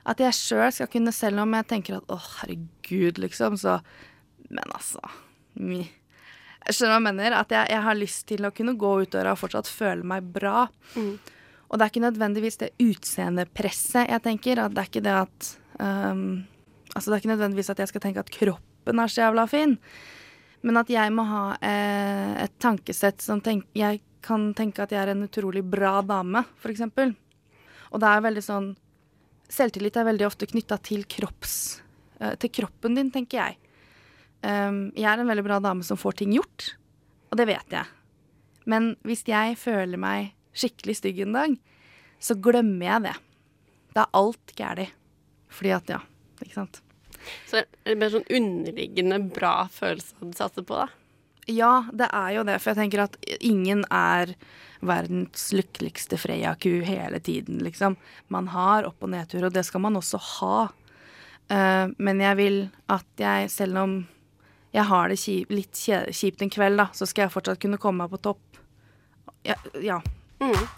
at 0.09 0.21
jeg 0.23 0.37
sjøl 0.37 0.73
skal 0.73 0.91
kunne, 0.93 1.13
selv 1.15 1.43
om 1.43 1.55
jeg 1.59 1.69
tenker 1.69 1.99
at 1.99 2.13
å, 2.13 2.19
herregud, 2.41 3.21
liksom, 3.21 3.59
så 3.61 3.81
Men 4.49 4.71
altså 4.73 5.03
mi. 5.61 5.83
Jeg 6.65 6.77
skjønner 6.77 6.95
hva 6.95 7.01
jeg 7.01 7.07
mener. 7.09 7.35
At 7.37 7.51
jeg, 7.53 7.69
jeg 7.75 7.85
har 7.85 7.99
lyst 7.99 8.23
til 8.31 8.47
å 8.49 8.53
kunne 8.55 8.77
gå 8.81 8.93
ut 9.03 9.13
døra 9.13 9.35
og 9.35 9.41
fortsatt 9.43 9.69
føle 9.69 10.07
meg 10.09 10.25
bra. 10.33 10.63
Og 11.69 11.77
det 11.77 11.85
er 11.85 11.93
ikke 11.93 12.05
nødvendigvis 12.07 12.61
det 12.63 12.71
utseendepresset 12.81 14.09
jeg 14.09 14.25
tenker. 14.25 14.63
At 14.63 14.73
det 14.73 14.85
er 14.85 14.89
ikke 14.89 15.05
det 15.05 15.17
at 15.27 15.51
um, 15.83 16.47
Altså, 16.97 17.11
det 17.11 17.19
er 17.19 17.21
ikke 17.21 17.35
nødvendigvis 17.35 17.69
at 17.69 17.81
jeg 17.83 17.91
skal 17.91 18.01
tenke 18.01 18.23
at 18.25 18.31
kroppen 18.33 19.01
er 19.03 19.11
så 19.13 19.21
jævla 19.21 19.45
fin. 19.47 19.75
Men 20.65 20.81
at 20.81 20.89
jeg 20.91 21.13
må 21.15 21.27
ha 21.29 21.43
eh, 21.61 22.33
et 22.47 22.55
tankesett 22.59 23.21
som 23.23 23.43
tenk, 23.45 23.67
jeg 23.77 24.01
kan 24.25 24.49
tenke 24.57 24.83
at 24.83 24.95
jeg 24.95 25.03
er 25.03 25.13
en 25.13 25.27
utrolig 25.27 25.61
bra 25.63 25.99
dame, 26.03 26.43
for 26.59 26.73
eksempel. 26.73 27.13
Og 27.93 28.01
det 28.03 28.09
er 28.09 28.25
veldig 28.25 28.43
sånn 28.43 28.71
Selvtillit 29.49 29.97
er 29.97 30.07
veldig 30.09 30.27
ofte 30.29 30.49
knytta 30.49 30.77
til 30.85 31.07
kropps 31.09 31.55
eh, 32.21 32.35
Til 32.41 32.53
kroppen 32.61 32.99
din, 32.99 33.13
tenker 33.15 33.41
jeg. 33.41 33.59
Um, 34.39 34.93
jeg 34.95 35.09
er 35.11 35.19
en 35.19 35.31
veldig 35.31 35.47
bra 35.47 35.57
dame 35.63 35.83
som 35.83 35.99
får 35.99 36.21
ting 36.21 36.35
gjort, 36.37 36.69
og 37.33 37.41
det 37.41 37.49
vet 37.49 37.75
jeg. 37.75 37.89
Men 38.71 38.93
hvis 39.03 39.25
jeg 39.27 39.57
føler 39.59 39.99
meg 39.99 40.29
skikkelig 40.55 40.99
stygg 41.01 41.25
en 41.25 41.35
dag, 41.35 41.57
så 42.23 42.37
glemmer 42.39 42.87
jeg 42.87 43.05
det. 43.09 43.17
Da 43.97 44.05
er 44.05 44.21
alt 44.21 44.55
galt. 44.59 44.95
Fordi 45.49 45.73
at, 45.75 45.91
ja, 45.91 45.99
ikke 46.45 46.55
sant. 46.55 46.81
Så 47.49 47.63
er 47.63 47.67
det 47.89 47.99
mer 47.99 48.13
sånn 48.13 48.29
underliggende 48.31 49.19
bra 49.35 49.55
følelse 49.73 50.15
du 50.21 50.37
satser 50.37 50.67
på, 50.69 50.79
da. 50.79 50.87
Ja, 51.49 51.87
det 51.97 52.11
er 52.13 52.33
jo 52.37 52.45
det, 52.45 52.59
for 52.61 52.75
jeg 52.75 52.81
tenker 52.83 53.07
at 53.07 53.17
ingen 53.41 53.85
er 53.95 54.35
verdens 54.85 55.49
lykkeligste 55.57 56.19
Freia-ku 56.21 56.83
hele 56.87 57.21
tiden, 57.25 57.63
liksom. 57.65 57.97
Man 58.29 58.51
har 58.53 58.85
opp- 58.87 59.03
og 59.03 59.11
nedtur, 59.15 59.49
og 59.49 59.55
det 59.55 59.65
skal 59.67 59.81
man 59.81 59.97
også 59.99 60.21
ha. 60.21 60.69
Uh, 61.49 61.89
men 61.97 62.21
jeg 62.21 62.37
vil 62.37 62.59
at 62.93 63.09
jeg, 63.17 63.49
selv 63.51 63.81
om 63.81 63.97
jeg 64.77 64.85
har 64.85 65.09
det 65.09 65.17
kjip, 65.17 65.51
litt 65.51 65.81
kjipt 65.81 66.45
en 66.45 66.53
kveld, 66.53 66.77
da, 66.79 66.91
så 66.93 67.09
skal 67.09 67.27
jeg 67.27 67.35
fortsatt 67.39 67.63
kunne 67.63 67.81
komme 67.81 68.05
meg 68.05 68.13
på 68.13 68.21
topp. 68.29 68.61
Ja. 69.49 69.57
ja. 69.81 70.03
Mm. 70.45 70.69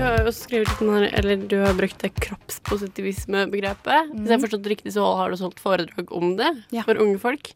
Du 0.00 0.04
har 0.06 0.22
jo 0.24 0.30
skrevet 0.32 0.70
litt 0.70 0.80
her, 0.88 1.04
eller 1.18 1.40
du 1.44 1.58
har 1.60 1.74
brukt 1.76 1.98
det 2.00 2.08
kroppspositivisme-begrepet. 2.24 4.14
Hvis 4.14 4.30
jeg 4.30 4.32
har 4.32 4.40
forstått 4.40 4.62
det 4.64 4.70
riktig, 4.72 4.92
så 4.94 5.04
har 5.18 5.28
du 5.28 5.36
holdt 5.42 5.60
foredrag 5.60 6.08
om 6.16 6.30
det 6.38 6.48
Ja. 6.72 6.84
for 6.86 6.96
unge 6.96 7.18
folk. 7.20 7.50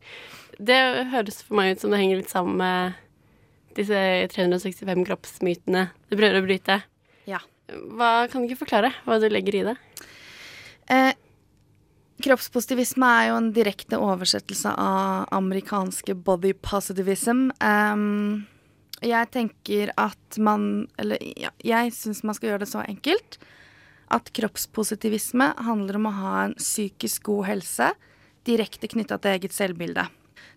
Det 0.60 1.08
høres 1.08 1.40
for 1.42 1.56
meg 1.56 1.72
ut 1.72 1.80
som 1.80 1.90
det 1.90 2.00
henger 2.02 2.18
litt 2.20 2.28
sammen 2.28 2.58
med 2.60 2.94
disse 3.74 4.28
365 4.28 5.06
kroppsmytene 5.08 5.86
du 6.10 6.16
prøver 6.20 6.42
å 6.42 6.44
bryte. 6.46 6.82
Ja. 7.26 7.38
Hva, 7.72 8.28
kan 8.28 8.42
du 8.42 8.48
ikke 8.52 8.66
forklare 8.66 8.92
hva 9.06 9.18
du 9.18 9.28
legger 9.30 9.54
i 9.54 9.64
det? 9.72 9.76
Eh, 10.90 11.12
kroppspositivisme 12.20 13.08
er 13.08 13.28
jo 13.30 13.36
en 13.40 13.52
direkte 13.56 13.96
oversettelse 13.96 14.68
av 14.76 15.28
amerikanske 15.32 16.12
body 16.14 16.52
positivism. 16.52 17.50
Em, 17.62 18.46
jeg 19.02 19.30
tenker 19.34 19.90
at 20.00 20.38
man 20.38 20.86
Eller 21.00 21.18
ja, 21.36 21.50
jeg 21.64 21.92
syns 21.96 22.22
man 22.24 22.36
skal 22.36 22.52
gjøre 22.52 22.64
det 22.64 22.70
så 22.70 22.84
enkelt 22.86 23.38
at 24.14 24.28
kroppspositivisme 24.36 25.46
handler 25.64 25.96
om 25.98 26.06
å 26.06 26.12
ha 26.14 26.34
en 26.44 26.52
psykisk 26.60 27.24
god 27.26 27.46
helse 27.48 27.88
direkte 28.46 28.90
knytta 28.92 29.16
til 29.18 29.32
eget 29.32 29.54
selvbilde. 29.56 30.04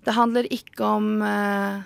Det 0.03 0.15
handler 0.15 0.49
ikke 0.53 0.89
om 0.97 1.07
uh, 1.23 1.79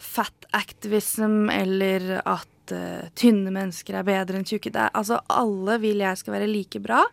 fat 0.00 0.48
activism 0.56 1.52
eller 1.52 2.18
at 2.24 2.72
uh, 2.72 3.08
tynne 3.14 3.52
mennesker 3.54 4.00
er 4.00 4.08
bedre 4.08 4.40
enn 4.40 4.48
tjukke. 4.48 4.72
Er, 4.72 4.90
altså, 4.96 5.20
alle 5.28 5.78
vil 5.84 6.02
jeg 6.02 6.22
skal 6.22 6.38
være 6.38 6.50
like 6.50 6.82
bra, 6.82 7.04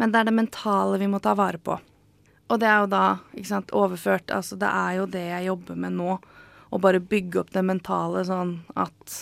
men 0.00 0.12
det 0.12 0.22
er 0.22 0.30
det 0.30 0.38
mentale 0.40 1.00
vi 1.02 1.10
må 1.12 1.20
ta 1.22 1.36
vare 1.38 1.60
på. 1.62 1.78
Og 2.52 2.60
det 2.60 2.68
er 2.68 2.82
jo 2.82 2.92
da 2.92 3.04
sant, 3.48 3.70
overført 3.76 4.32
Altså, 4.34 4.58
det 4.60 4.68
er 4.68 4.96
jo 4.98 5.06
det 5.08 5.24
jeg 5.28 5.48
jobber 5.52 5.78
med 5.84 5.96
nå. 5.96 6.16
Å 6.72 6.80
bare 6.80 7.00
bygge 7.04 7.42
opp 7.42 7.50
det 7.52 7.62
mentale 7.68 8.24
sånn 8.24 8.54
at 8.80 9.18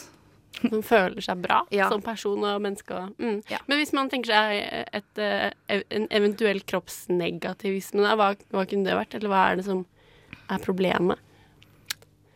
Som 0.61 0.83
føler 0.85 1.25
seg 1.25 1.41
bra 1.43 1.63
Ja. 1.73 1.89
som 1.89 2.03
person 2.05 2.43
og 2.45 2.61
menneske. 2.63 2.93
Mm. 3.19 3.41
Ja. 3.49 3.59
Men 3.67 3.79
hvis 3.81 3.95
man 3.97 4.11
tenker 4.13 4.31
seg 4.35 4.85
et, 4.93 5.19
eh, 5.19 5.51
en 5.91 6.07
eventuell 6.11 6.61
kroppsnegativisme, 6.69 8.03
da, 8.05 8.15
hva, 8.15 8.35
hva 8.53 8.67
kunne 8.69 8.85
det 8.85 8.99
vært? 8.99 9.15
Eller 9.17 9.33
hva 9.33 9.45
er 9.51 9.57
det 9.57 9.65
som 9.65 9.87
er 10.51 10.59
problemet? 10.59 11.19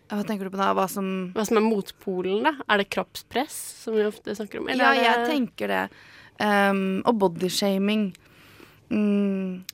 Hva 0.09 0.25
tenker 0.25 0.45
du 0.49 0.51
på 0.55 0.61
da? 0.61 0.73
Hva 0.77 0.89
som 0.89 1.33
Hva 1.35 1.45
som 1.47 1.59
er 1.59 1.65
motpolen, 1.67 2.43
da? 2.45 2.55
Er 2.71 2.79
det 2.79 2.91
kroppspress, 2.95 3.55
som 3.85 3.95
vi 3.95 4.05
ofte 4.09 4.35
snakker 4.37 4.61
om? 4.61 4.69
Ja, 4.69 4.93
det 4.95 5.05
jeg 5.05 5.29
tenker 5.31 5.69
det. 5.69 5.85
Um, 6.41 7.03
og 7.07 7.19
bodyshaming. 7.19 8.09
Mm, 8.91 9.65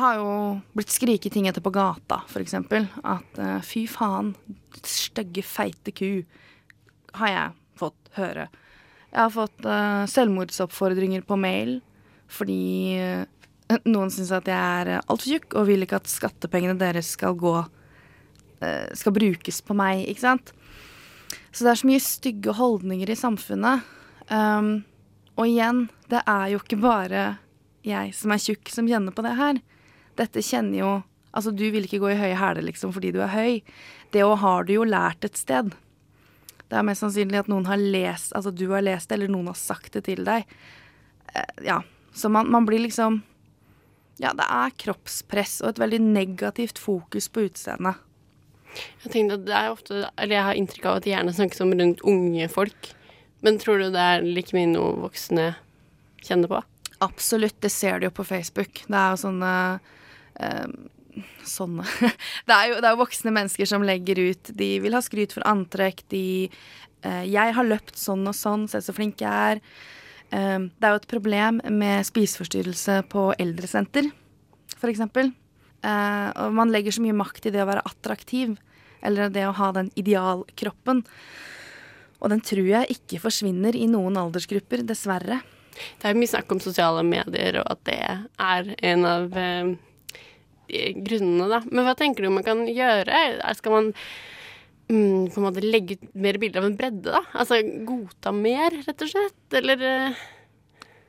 har 0.00 0.18
jo 0.18 0.30
blitt 0.76 0.92
skriket 0.92 1.34
ting 1.34 1.48
etter 1.48 1.62
på 1.64 1.72
gata, 1.74 2.22
eksempel. 2.40 2.86
At 3.06 3.38
uh, 3.40 3.58
fy 3.64 3.84
faen, 3.90 4.32
stygge, 4.82 5.44
feite 5.46 5.94
ku, 5.94 6.24
har 7.20 7.32
jeg 7.32 7.54
fått 7.78 8.10
høre. 8.18 8.48
Jeg 9.10 9.20
har 9.20 9.34
fått 9.34 9.68
uh, 9.68 10.02
selvmordsoppfordringer 10.10 11.26
på 11.26 11.38
mail 11.38 11.78
fordi 12.34 12.96
uh, 12.98 13.78
noen 13.86 14.10
syns 14.10 14.32
at 14.34 14.48
jeg 14.50 14.56
er 14.56 14.96
altfor 15.04 15.28
tjukk 15.28 15.54
og 15.60 15.68
vil 15.68 15.86
ikke 15.86 16.00
at 16.00 16.10
skattepengene 16.10 16.78
deres 16.80 17.14
skal 17.16 17.38
gå 17.38 17.56
skal 18.96 19.12
brukes 19.12 19.58
på 19.66 19.74
meg, 19.76 20.06
ikke 20.08 20.22
sant? 20.22 20.52
Så 21.52 21.66
det 21.66 21.72
er 21.72 21.78
så 21.80 21.88
mye 21.90 22.00
stygge 22.00 22.54
holdninger 22.56 23.10
i 23.12 23.16
samfunnet. 23.18 23.84
Um, 24.30 24.86
og 25.36 25.50
igjen, 25.50 25.82
det 26.08 26.22
er 26.24 26.52
jo 26.54 26.62
ikke 26.62 26.78
bare 26.80 27.24
jeg 27.84 28.14
som 28.16 28.32
er 28.32 28.40
tjukk 28.40 28.72
som 28.72 28.88
kjenner 28.88 29.12
på 29.14 29.24
det 29.26 29.34
her. 29.36 29.60
Dette 30.20 30.44
kjenner 30.44 30.80
jo 30.80 30.92
Altså, 31.34 31.50
du 31.50 31.64
vil 31.74 31.82
ikke 31.82 31.98
gå 31.98 32.12
i 32.12 32.18
høye 32.18 32.36
hæler 32.38 32.62
liksom 32.62 32.92
fordi 32.94 33.10
du 33.10 33.16
er 33.24 33.32
høy. 33.32 33.56
Det 34.14 34.22
òg 34.22 34.36
har 34.38 34.68
du 34.68 34.76
jo 34.76 34.84
lært 34.86 35.26
et 35.26 35.34
sted. 35.34 35.72
Det 36.70 36.76
er 36.78 36.86
mest 36.86 37.02
sannsynlig 37.02 37.40
at 37.42 37.50
noen 37.50 37.66
har 37.68 37.80
lest 37.80 38.32
Altså 38.38 38.52
du 38.54 38.68
har 38.70 38.84
lest 38.84 39.10
det, 39.10 39.18
eller 39.18 39.32
noen 39.34 39.50
har 39.50 39.58
sagt 39.58 39.96
det 39.96 40.04
til 40.06 40.22
deg. 40.26 40.46
Eh, 41.34 41.64
ja. 41.66 41.80
Så 42.14 42.30
man, 42.30 42.50
man 42.50 42.68
blir 42.68 42.84
liksom 42.84 43.22
Ja, 44.22 44.30
det 44.30 44.46
er 44.46 44.76
kroppspress 44.78 45.56
og 45.64 45.72
et 45.72 45.80
veldig 45.82 46.00
negativt 46.04 46.78
fokus 46.78 47.26
på 47.26 47.48
utseendet. 47.48 47.98
Jeg 49.02 49.10
tenkte 49.10 49.40
at 49.40 49.48
det 49.48 49.56
er 49.58 49.72
ofte 49.72 50.04
Eller 50.14 50.36
jeg 50.36 50.46
har 50.48 50.60
inntrykk 50.60 50.86
av 50.86 51.00
at 51.00 51.06
det 51.06 51.12
gjerne 51.14 51.34
snakkes 51.34 51.64
om 51.66 51.74
rundt 51.74 52.06
unge 52.06 52.48
folk. 52.50 52.92
Men 53.42 53.58
tror 53.60 53.82
du 53.82 53.90
det 53.90 54.06
er 54.14 54.22
like 54.22 54.54
mye 54.56 54.70
noe 54.70 54.94
voksne 55.02 55.50
kjenner 56.24 56.48
på? 56.48 56.62
Absolutt, 57.04 57.58
det 57.60 57.74
ser 57.74 57.98
du 57.98 58.06
jo 58.06 58.14
på 58.14 58.24
Facebook. 58.24 58.84
Det 58.86 58.96
er 58.96 59.12
jo 59.12 59.20
sånne 59.26 59.50
eh, 59.74 59.92
Sånne 61.46 61.84
det, 62.48 62.54
er 62.54 62.70
jo, 62.72 62.78
det 62.82 62.88
er 62.88 62.94
jo 62.94 63.02
voksne 63.04 63.32
mennesker 63.34 63.68
som 63.70 63.84
legger 63.86 64.18
ut 64.18 64.50
De 64.58 64.70
vil 64.82 64.96
ha 64.96 65.02
skryt 65.04 65.34
for 65.36 65.46
antrekk, 65.46 66.02
de 66.10 66.50
eh, 67.04 67.24
'Jeg 67.30 67.54
har 67.54 67.68
løpt 67.68 67.98
sånn 68.00 68.26
og 68.26 68.34
sånn, 68.34 68.66
se 68.70 68.80
så 68.82 68.94
flink 68.96 69.22
jeg 69.22 69.30
er'. 69.30 69.62
Eh, 70.34 70.58
det 70.58 70.88
er 70.88 70.94
jo 70.94 71.02
et 71.02 71.10
problem 71.10 71.62
med 71.70 72.06
spiseforstyrrelse 72.08 73.04
på 73.12 73.28
eldresenter, 73.38 74.10
for 74.74 74.90
eksempel. 74.90 75.30
Eh, 75.84 76.28
og 76.40 76.54
man 76.56 76.72
legger 76.72 76.96
så 76.96 77.04
mye 77.04 77.16
makt 77.16 77.46
i 77.46 77.54
det 77.54 77.62
å 77.62 77.70
være 77.70 77.84
attraktiv, 77.86 78.56
eller 79.04 79.30
det 79.30 79.46
å 79.46 79.56
ha 79.56 79.70
den 79.76 79.90
idealkroppen. 80.00 81.04
Og 82.24 82.30
den 82.32 82.40
tror 82.40 82.64
jeg 82.64 82.96
ikke 82.96 83.20
forsvinner 83.20 83.76
i 83.76 83.86
noen 83.90 84.16
aldersgrupper, 84.16 84.82
dessverre. 84.88 85.42
Det 85.74 86.06
er 86.06 86.14
jo 86.14 86.22
mye 86.22 86.30
snakk 86.30 86.52
om 86.54 86.62
sosiale 86.62 87.02
medier, 87.04 87.58
og 87.60 87.66
at 87.68 87.82
det 87.84 87.98
er 88.00 88.70
en 88.90 89.04
av 89.04 89.36
eh, 89.36 89.74
grunnene, 90.68 91.48
da. 91.50 91.60
Men 91.70 91.86
hva 91.86 91.94
tenker 91.98 92.24
du 92.24 92.32
man 92.34 92.46
kan 92.46 92.64
gjøre? 92.68 93.24
Skal 93.58 93.74
man 93.74 93.90
mm, 94.88 95.30
på 95.32 95.40
en 95.40 95.46
måte 95.46 95.64
legge 95.64 95.98
ut 95.98 96.06
mer 96.14 96.38
bilder 96.42 96.62
av 96.62 96.68
en 96.70 96.78
bredde, 96.78 97.10
da? 97.10 97.22
Altså 97.32 97.60
godta 97.86 98.32
mer, 98.34 98.76
rett 98.86 99.06
og 99.06 99.12
slett? 99.12 99.58
Eller 99.60 99.84
eh, 99.88 100.22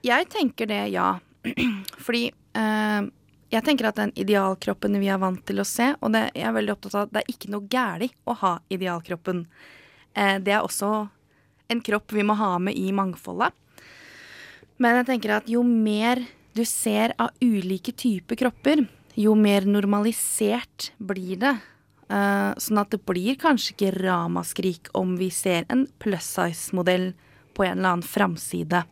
Jeg 0.06 0.30
tenker 0.34 0.70
det, 0.72 0.82
ja. 0.96 1.14
Fordi 2.06 2.28
øh, 2.32 3.10
jeg 3.54 3.64
tenker 3.66 3.90
at 3.90 4.00
den 4.00 4.14
idealkroppen 4.20 4.98
vi 5.00 5.10
er 5.12 5.22
vant 5.22 5.44
til 5.48 5.62
å 5.62 5.68
se, 5.68 5.94
og 6.02 6.16
det 6.16 6.28
jeg 6.34 6.48
er 6.50 6.56
veldig 6.56 6.76
opptatt 6.76 6.96
av 6.96 7.06
at 7.06 7.14
det 7.14 7.24
er 7.24 7.36
ikke 7.36 7.52
noe 7.54 7.70
gærlig 7.72 8.10
å 8.26 8.38
ha 8.42 8.56
idealkroppen. 8.74 9.46
Eh, 10.16 10.38
det 10.44 10.56
er 10.56 10.66
også 10.66 11.06
en 11.72 11.82
kropp 11.82 12.14
vi 12.14 12.26
må 12.26 12.36
ha 12.38 12.56
med 12.62 12.78
i 12.78 12.92
mangfoldet. 12.94 13.54
Men 14.82 15.00
jeg 15.00 15.08
tenker 15.08 15.38
at 15.38 15.48
jo 15.50 15.62
mer 15.64 16.20
du 16.56 16.64
ser 16.68 17.14
av 17.20 17.36
ulike 17.44 17.94
typer 17.96 18.40
kropper, 18.40 18.86
jo 19.16 19.36
mer 19.40 19.68
normalisert 19.70 20.92
blir 20.98 21.40
det. 21.42 21.56
Uh, 22.06 22.54
sånn 22.62 22.78
at 22.78 22.92
det 22.94 23.02
blir 23.08 23.38
kanskje 23.42 23.74
ikke 23.74 23.94
ramaskrik 23.98 24.92
om 24.94 25.16
vi 25.18 25.32
ser 25.34 25.66
en 25.74 25.88
plus 26.02 26.28
size-modell 26.36 27.14
på 27.58 27.66
en 27.66 27.80
eller 27.80 27.96
annen 27.96 28.06
framside. 28.06 28.84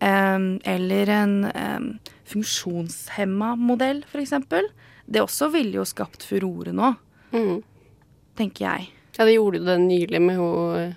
Um, 0.00 0.56
eller 0.64 1.10
en 1.12 1.34
um, 1.50 1.88
funksjonshemma 2.30 3.52
modell, 3.60 4.04
eksempel. 4.14 4.70
Det 5.04 5.20
også 5.24 5.50
ville 5.52 5.80
jo 5.80 5.84
skapt 5.88 6.24
furore 6.24 6.72
nå, 6.72 6.94
mm. 7.34 7.58
tenker 8.38 8.64
jeg. 8.64 8.88
Ja, 9.18 9.26
det 9.26 9.34
gjorde 9.34 9.60
du 9.60 9.68
det 9.68 9.78
nylig 9.82 10.22
med 10.22 10.38
hun 10.38 10.96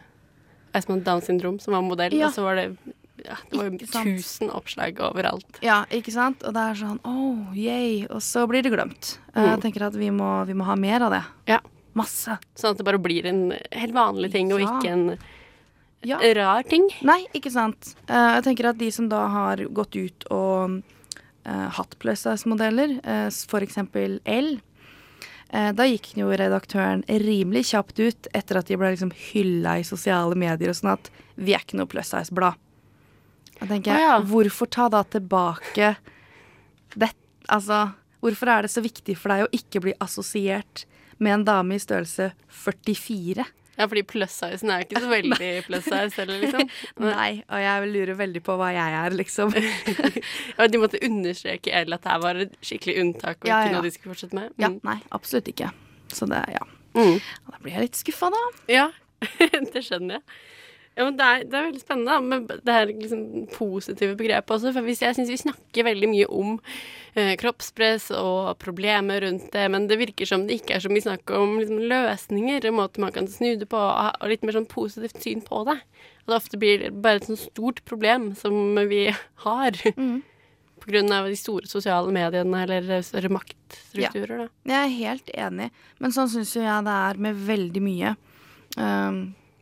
ei 0.72 0.80
som 0.84 0.94
hadde 0.94 1.08
Downs 1.08 1.28
syndrom, 1.28 1.60
som 1.60 1.76
var 1.76 1.84
modell, 1.84 2.14
Ja. 2.16 2.28
og 2.28 2.34
så 2.36 2.44
var 2.46 2.56
det 2.56 2.78
ja, 3.26 3.38
det 3.50 3.58
var 3.58 3.68
jo 3.70 3.90
tusen 3.92 4.52
oppslag 4.54 5.02
overalt. 5.06 5.60
Ja, 5.66 5.82
ikke 5.94 6.14
sant? 6.14 6.46
Og 6.48 6.56
det 6.56 6.64
er 6.72 6.80
sånn 6.80 7.02
oh, 7.08 7.52
yay, 7.58 8.06
og 8.10 8.24
så 8.26 8.46
blir 8.50 8.66
det 8.66 8.74
glemt. 8.74 9.16
Mm. 9.36 9.44
Jeg 9.46 9.62
tenker 9.68 9.88
at 9.90 10.00
vi 10.00 10.10
må, 10.14 10.32
vi 10.50 10.58
må 10.58 10.68
ha 10.70 10.78
mer 10.80 11.08
av 11.08 11.16
det. 11.16 11.22
Ja. 11.54 11.60
Masse. 11.98 12.38
Sånn 12.56 12.74
at 12.74 12.80
det 12.80 12.88
bare 12.88 13.02
blir 13.04 13.28
en 13.28 13.52
helt 13.52 13.96
vanlig 13.96 14.32
ting, 14.36 14.52
og 14.56 14.64
ikke 14.64 14.94
en 14.94 15.06
Ja. 16.08 16.18
rar 16.34 16.64
ting. 16.64 16.88
Nei, 17.06 17.28
ikke 17.36 17.52
sant. 17.52 17.96
Eh, 18.08 18.30
jeg 18.40 18.44
tenker 18.48 18.72
at 18.72 18.80
de 18.80 18.90
som 18.92 19.10
da 19.10 19.28
har 19.30 19.58
gått 19.70 19.96
ut 19.96 20.26
og 20.32 20.82
uh, 21.46 21.70
hatt 21.78 21.98
plus 22.00 22.24
size-modeller, 22.26 23.00
uh, 23.06 23.62
eksempel 23.62 24.20
L, 24.26 24.60
eh, 25.50 25.72
da 25.74 25.86
gikk 25.86 26.16
jo 26.18 26.30
redaktøren 26.30 27.04
rimelig 27.08 27.72
kjapt 27.72 28.00
ut 28.00 28.28
etter 28.34 28.58
at 28.60 28.68
de 28.68 28.78
ble 28.78 28.94
liksom 28.94 29.12
hylla 29.32 29.80
i 29.80 29.88
sosiale 29.88 30.36
medier 30.36 30.72
og 30.72 30.78
sånn 30.78 30.94
at 30.94 31.12
vi 31.36 31.56
er 31.56 31.64
ikke 31.66 31.80
noe 31.80 31.90
plus 31.90 32.14
size-blad. 32.14 32.58
Da 33.62 33.68
tenker 33.70 33.94
jeg, 33.94 34.02
ah, 34.02 34.18
ja. 34.18 34.20
hvorfor 34.26 34.70
ta 34.74 34.88
da 34.90 35.04
tilbake 35.06 35.92
det, 36.98 37.12
Altså, 37.52 37.92
hvorfor 38.24 38.50
er 38.54 38.66
det 38.66 38.72
så 38.74 38.82
viktig 38.84 39.16
for 39.20 39.34
deg 39.34 39.46
å 39.46 39.50
ikke 39.56 39.82
bli 39.84 39.94
assosiert 40.02 40.86
med 41.22 41.34
en 41.40 41.44
dame 41.48 41.76
i 41.78 41.82
størrelse 41.82 42.32
44? 42.50 43.46
Ja, 43.80 43.88
fordi 43.90 44.04
plus-sizen 44.06 44.70
er 44.70 44.82
jo 44.82 44.88
ikke 44.88 45.02
så 45.04 45.10
veldig 45.18 45.50
plus-size 45.68 46.20
heller, 46.22 46.42
liksom. 46.44 46.70
Nei, 47.06 47.32
og 47.48 47.62
jeg 47.64 47.90
lurer 47.94 48.18
veldig 48.20 48.42
på 48.46 48.56
hva 48.60 48.70
jeg 48.76 48.98
er, 49.02 49.16
liksom. 49.18 49.54
Ja, 50.58 50.68
de 50.70 50.82
måtte 50.82 51.02
understreke 51.08 51.74
L 51.82 51.96
at 51.98 52.04
det 52.06 52.12
her 52.14 52.22
var 52.24 52.42
et 52.46 52.56
skikkelig 52.66 52.98
unntak, 53.04 53.40
og 53.42 53.50
Ja, 53.50 53.62
ikke 53.64 53.72
ja. 53.72 53.76
noe 53.78 53.88
de 53.88 53.94
skulle 53.96 54.16
fortsette 54.16 54.38
med. 54.38 54.52
Ja, 54.62 54.70
Mm. 54.72 54.80
nei, 54.88 54.98
absolutt 55.18 55.50
ikke. 55.54 55.72
Så 56.14 56.28
det, 56.30 56.42
ja. 56.54 56.64
Mm. 56.98 57.20
Da 57.50 57.60
blir 57.64 57.78
jeg 57.78 57.86
litt 57.88 58.00
skuffa, 58.00 58.30
da. 58.34 58.44
Ja, 58.72 58.88
det 59.50 59.86
skjønner 59.88 60.20
jeg. 60.20 60.26
Ja, 60.92 61.06
men 61.08 61.16
det, 61.16 61.24
er, 61.24 61.44
det 61.48 61.56
er 61.56 61.68
veldig 61.70 61.82
spennende, 61.82 62.16
med 62.28 62.50
det 62.68 62.74
her 62.76 62.90
liksom 62.90 63.22
positive 63.54 64.18
begrepet 64.20 64.58
også. 64.58 64.74
For 64.76 64.84
hvis 64.84 65.04
jeg 65.06 65.16
syns 65.16 65.30
vi 65.32 65.40
snakker 65.40 65.86
veldig 65.88 66.10
mye 66.12 66.26
om 66.28 66.58
eh, 67.16 67.32
kroppspress 67.40 68.10
og 68.20 68.58
problemer 68.60 69.24
rundt 69.24 69.48
det, 69.56 69.64
men 69.72 69.88
det 69.88 70.02
virker 70.02 70.28
som 70.28 70.44
det 70.50 70.60
ikke 70.60 70.76
er 70.76 70.84
så 70.84 70.92
mye 70.92 71.06
snakk 71.06 71.32
om 71.38 71.56
liksom, 71.62 71.80
løsninger, 71.92 72.68
en 72.68 72.76
måte 72.76 73.04
man 73.04 73.14
kan 73.16 73.30
snu 73.32 73.54
det 73.62 73.70
på, 73.72 73.80
og 73.80 74.20
og 74.20 74.34
litt 74.34 74.44
mer 74.44 74.58
sånn 74.58 74.68
positivt 74.68 75.24
syn 75.24 75.44
på 75.46 75.62
det. 75.70 75.78
At 76.26 76.34
det 76.34 76.36
ofte 76.38 76.60
blir 76.60 76.84
bare 76.92 77.22
et 77.22 77.30
sånt 77.30 77.40
stort 77.46 77.80
problem 77.88 78.34
som 78.38 78.76
vi 78.92 79.06
har. 79.46 79.80
På 80.82 80.90
grunn 80.90 81.14
av 81.14 81.28
de 81.30 81.36
store 81.38 81.70
sosiale 81.70 82.10
mediene 82.10 82.64
eller 82.66 83.04
større 83.06 83.30
maktstrukturer, 83.30 84.40
da. 84.40 84.46
Jeg 84.66 84.80
er 84.80 84.96
helt 84.96 85.28
enig, 85.30 85.68
men 86.02 86.16
sånn 86.16 86.32
syns 86.32 86.56
jo 86.56 86.64
jeg 86.66 86.88
det 86.88 86.96
er 87.06 87.20
med 87.22 87.44
veldig 87.46 87.84
mye. 87.86 88.16
Um, 88.82 89.20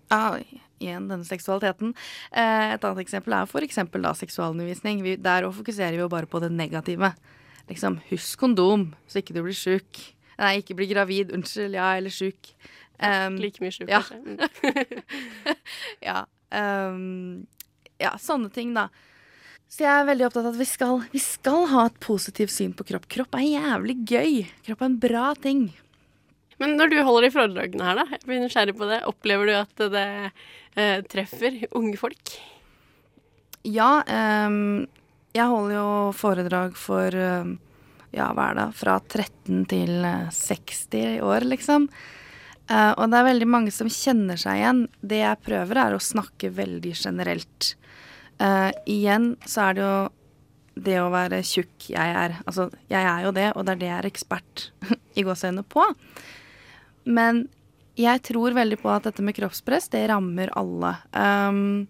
ja, 0.07 0.39
igjen 0.79 1.09
denne 1.12 1.27
seksualiteten. 1.27 1.93
Eh, 2.31 2.75
et 2.75 2.86
annet 2.86 3.03
eksempel 3.03 3.36
er 3.36 3.67
eksempel 3.67 4.05
da 4.05 4.13
seksualundervisning. 4.17 5.03
Vi, 5.05 5.17
der 5.21 5.50
fokuserer 5.51 5.98
vi 5.98 6.03
jo 6.03 6.09
bare 6.12 6.29
på 6.29 6.41
det 6.43 6.51
negative. 6.51 7.13
Liksom, 7.69 8.00
husk 8.09 8.39
kondom, 8.41 8.89
så 9.07 9.21
ikke 9.21 9.36
du 9.36 9.43
blir 9.45 9.57
sjuk. 9.57 10.01
Nei, 10.39 10.59
ikke 10.62 10.77
bli 10.79 10.88
gravid. 10.89 11.33
Unnskyld, 11.36 11.75
ja, 11.77 11.91
eller 12.00 12.13
sjuk. 12.13 12.53
Um, 13.00 13.38
Like 13.39 13.62
mye 13.63 13.71
sjuk, 13.71 13.91
ja. 13.91 14.01
kanskje. 14.01 14.17
Mm. 14.25 15.55
ja, 16.09 16.24
um, 16.51 17.45
ja, 18.01 18.15
sånne 18.19 18.50
ting, 18.55 18.74
da. 18.75 18.88
Så 19.69 19.83
jeg 19.86 19.91
er 19.93 20.07
veldig 20.07 20.25
opptatt 20.25 20.48
av 20.48 20.55
at 20.55 20.59
vi 20.59 20.65
skal, 20.65 21.03
vi 21.13 21.21
skal 21.21 21.67
ha 21.69 21.86
et 21.91 22.00
positivt 22.01 22.51
syn 22.55 22.74
på 22.74 22.88
kropp. 22.89 23.05
Kropp 23.12 23.38
er 23.38 23.45
jævlig 23.45 24.00
gøy. 24.09 24.39
Kropp 24.65 24.81
er 24.81 24.89
en 24.89 24.98
bra 25.03 25.27
ting. 25.38 25.67
Men 26.59 26.74
når 26.75 26.91
du 26.91 26.98
holder 27.05 27.27
de 27.27 27.33
foredragene 27.36 27.86
her, 27.86 28.00
da, 28.01 28.07
jeg 28.15 28.25
blir 28.25 28.41
nysgjerrig 28.41 28.75
på 28.79 28.88
det, 28.89 29.03
opplever 29.07 29.48
du 29.48 29.53
at 29.62 29.83
det 29.93 30.07
eh, 30.75 30.99
treffer 31.09 31.63
unge 31.77 31.97
folk? 31.99 32.35
Ja, 33.67 34.03
um, 34.47 34.85
jeg 35.35 35.51
holder 35.51 35.75
jo 35.75 35.89
foredrag 36.15 36.77
for 36.79 37.15
um, 37.15 37.57
ja, 38.15 38.29
hva 38.33 38.49
er 38.49 38.57
det, 38.57 38.67
fra 38.79 38.97
13 39.01 39.65
til 39.69 40.05
eh, 40.07 40.29
60 40.33 41.19
år, 41.25 41.45
liksom. 41.49 41.89
Uh, 42.69 42.93
og 43.01 43.09
det 43.09 43.19
er 43.19 43.27
veldig 43.31 43.49
mange 43.49 43.73
som 43.73 43.89
kjenner 43.89 44.38
seg 44.39 44.61
igjen. 44.61 44.81
Det 45.01 45.21
jeg 45.23 45.43
prøver, 45.45 45.81
er 45.81 45.95
å 45.95 46.01
snakke 46.03 46.51
veldig 46.53 46.93
generelt. 46.97 47.73
Uh, 48.39 48.69
igjen 48.89 49.33
så 49.45 49.67
er 49.67 49.77
det 49.77 49.85
jo 49.85 49.95
det 50.79 50.97
å 51.01 51.11
være 51.11 51.41
tjukk 51.43 51.89
jeg 51.91 52.17
er. 52.23 52.38
Altså, 52.45 52.69
jeg 52.91 53.03
er 53.03 53.25
jo 53.25 53.33
det, 53.35 53.47
og 53.55 53.65
det 53.65 53.75
er 53.75 53.81
det 53.81 53.89
jeg 53.89 53.97
er 53.97 54.09
ekspert 54.09 54.67
i 55.19 55.25
gåseøynene 55.27 55.65
på. 55.69 55.85
Men 57.09 57.47
jeg 57.99 58.21
tror 58.23 58.55
veldig 58.55 58.79
på 58.79 58.91
at 58.93 59.07
dette 59.09 59.23
med 59.25 59.35
kroppspress, 59.35 59.89
det 59.91 60.05
rammer 60.11 60.51
alle. 60.59 60.93
Um, 61.11 61.87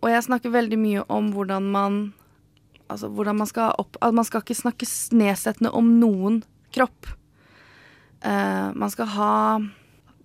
og 0.00 0.12
jeg 0.12 0.24
snakker 0.28 0.54
veldig 0.54 0.78
mye 0.80 1.04
om 1.12 1.32
hvordan 1.34 1.74
man 1.74 2.00
Altså 2.88 3.10
hvordan 3.12 3.36
man 3.36 3.48
skal 3.50 3.74
opp 3.76 3.98
At 4.00 4.14
man 4.16 4.24
skal 4.24 4.40
ikke 4.40 4.54
snakke 4.56 4.86
nedsettende 5.12 5.68
om 5.76 5.90
noen 6.00 6.38
kropp. 6.72 7.10
Uh, 8.24 8.72
man 8.72 8.88
skal 8.88 9.10
ha 9.12 9.32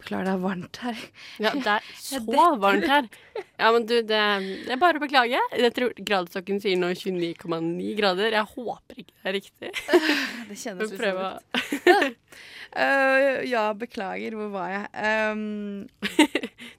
Beklager, 0.04 0.28
det 0.28 0.34
er 0.36 0.42
varmt 0.44 0.80
her. 0.84 1.00
Ja, 1.42 1.52
det 1.56 1.72
er 1.78 1.88
så 2.04 2.20
varmt 2.62 2.86
her. 2.92 3.08
Ja, 3.58 3.72
men 3.74 3.88
du, 3.90 3.96
det, 4.04 4.20
det 4.68 4.76
er 4.76 4.82
bare 4.82 5.00
å 5.00 5.04
beklage. 5.04 5.40
Jeg 5.58 5.74
tror 5.78 5.96
gradestokken 5.98 6.60
sier 6.62 6.78
nå 6.78 6.92
29,9 6.94 7.94
grader. 7.98 8.36
Jeg 8.36 8.52
håper 8.54 9.00
ikke 9.02 9.16
det 9.16 9.32
er 9.32 9.38
riktig. 9.40 9.74
Det 10.52 10.60
kjennes 10.60 10.92
ut 10.92 11.00
som 11.00 11.24
å 11.24 12.14
Eh, 12.74 13.44
Ja, 13.50 13.68
beklager. 13.78 14.34
Hvor 14.38 14.50
var 14.54 14.72
jeg? 14.72 14.86
Um, 14.98 15.88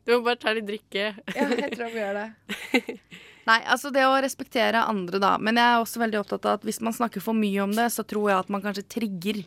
Du 0.05 0.17
må 0.17 0.25
bare 0.27 0.41
ta 0.43 0.53
litt 0.57 0.67
drikke. 0.69 1.13
Ja, 1.37 1.47
jeg 1.55 1.71
tror 1.77 1.93
vi 1.95 2.03
gjør 2.03 2.19
det. 2.19 2.97
Nei, 3.45 3.59
altså 3.69 3.91
det 3.93 4.03
å 4.09 4.17
respektere 4.25 4.81
andre, 4.89 5.21
da. 5.21 5.35
Men 5.39 5.59
jeg 5.61 5.65
er 5.69 5.83
også 5.85 6.01
veldig 6.01 6.19
opptatt 6.23 6.47
av 6.49 6.59
at 6.59 6.65
hvis 6.67 6.81
man 6.85 6.97
snakker 6.97 7.23
for 7.25 7.37
mye 7.37 7.61
om 7.65 7.73
det, 7.77 7.91
så 7.93 8.03
tror 8.09 8.31
jeg 8.31 8.39
at 8.41 8.51
man 8.53 8.65
kanskje 8.65 8.87
trigger. 8.97 9.43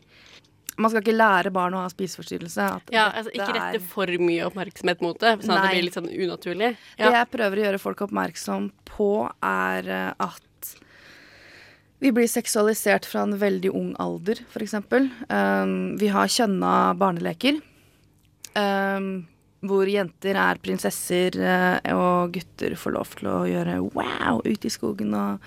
Man 0.78 0.92
skal 0.92 1.02
ikke 1.02 1.16
lære 1.18 1.52
barn 1.54 1.74
å 1.74 1.82
ha 1.82 1.90
spiseforstyrrelse. 1.90 2.66
At 2.78 2.92
Ja, 2.94 3.08
altså 3.12 3.32
Ikke 3.34 3.54
rette 3.56 3.76
er- 3.80 3.80
for 3.80 4.06
mye 4.06 4.46
oppmerksomhet 4.46 5.02
mot 5.02 5.18
det, 5.20 5.40
sånn 5.42 5.58
at 5.58 5.64
det 5.66 5.72
blir 5.74 5.88
litt 5.88 5.98
sånn 5.98 6.12
unaturlig. 6.12 6.76
Det 6.98 7.12
jeg 7.12 7.32
prøver 7.32 7.58
å 7.58 7.66
gjøre 7.66 7.80
folk 7.80 7.98
oppmerksom 8.08 8.72
på, 8.86 9.32
er 9.42 9.90
eh, 9.90 10.14
at 10.20 10.76
vi 12.00 12.12
blir 12.14 12.28
seksualisert 12.30 13.06
fra 13.10 13.24
en 13.26 13.34
veldig 13.40 13.72
ung 13.74 13.96
alder, 13.98 14.36
f.eks. 14.54 14.76
Um, 15.30 15.98
vi 15.98 16.08
har 16.14 16.28
kjønna 16.28 16.96
barneleker. 16.96 17.60
Um, 18.56 19.28
hvor 19.66 19.90
jenter 19.90 20.38
er 20.38 20.60
prinsesser, 20.62 21.36
eh, 21.42 21.94
og 21.96 22.34
gutter 22.38 22.76
får 22.78 22.94
lov 22.94 23.16
til 23.18 23.28
å 23.32 23.40
gjøre 23.50 23.80
wow 23.96 24.42
ute 24.46 24.70
i 24.70 24.74
skogen 24.74 25.16
og 25.18 25.42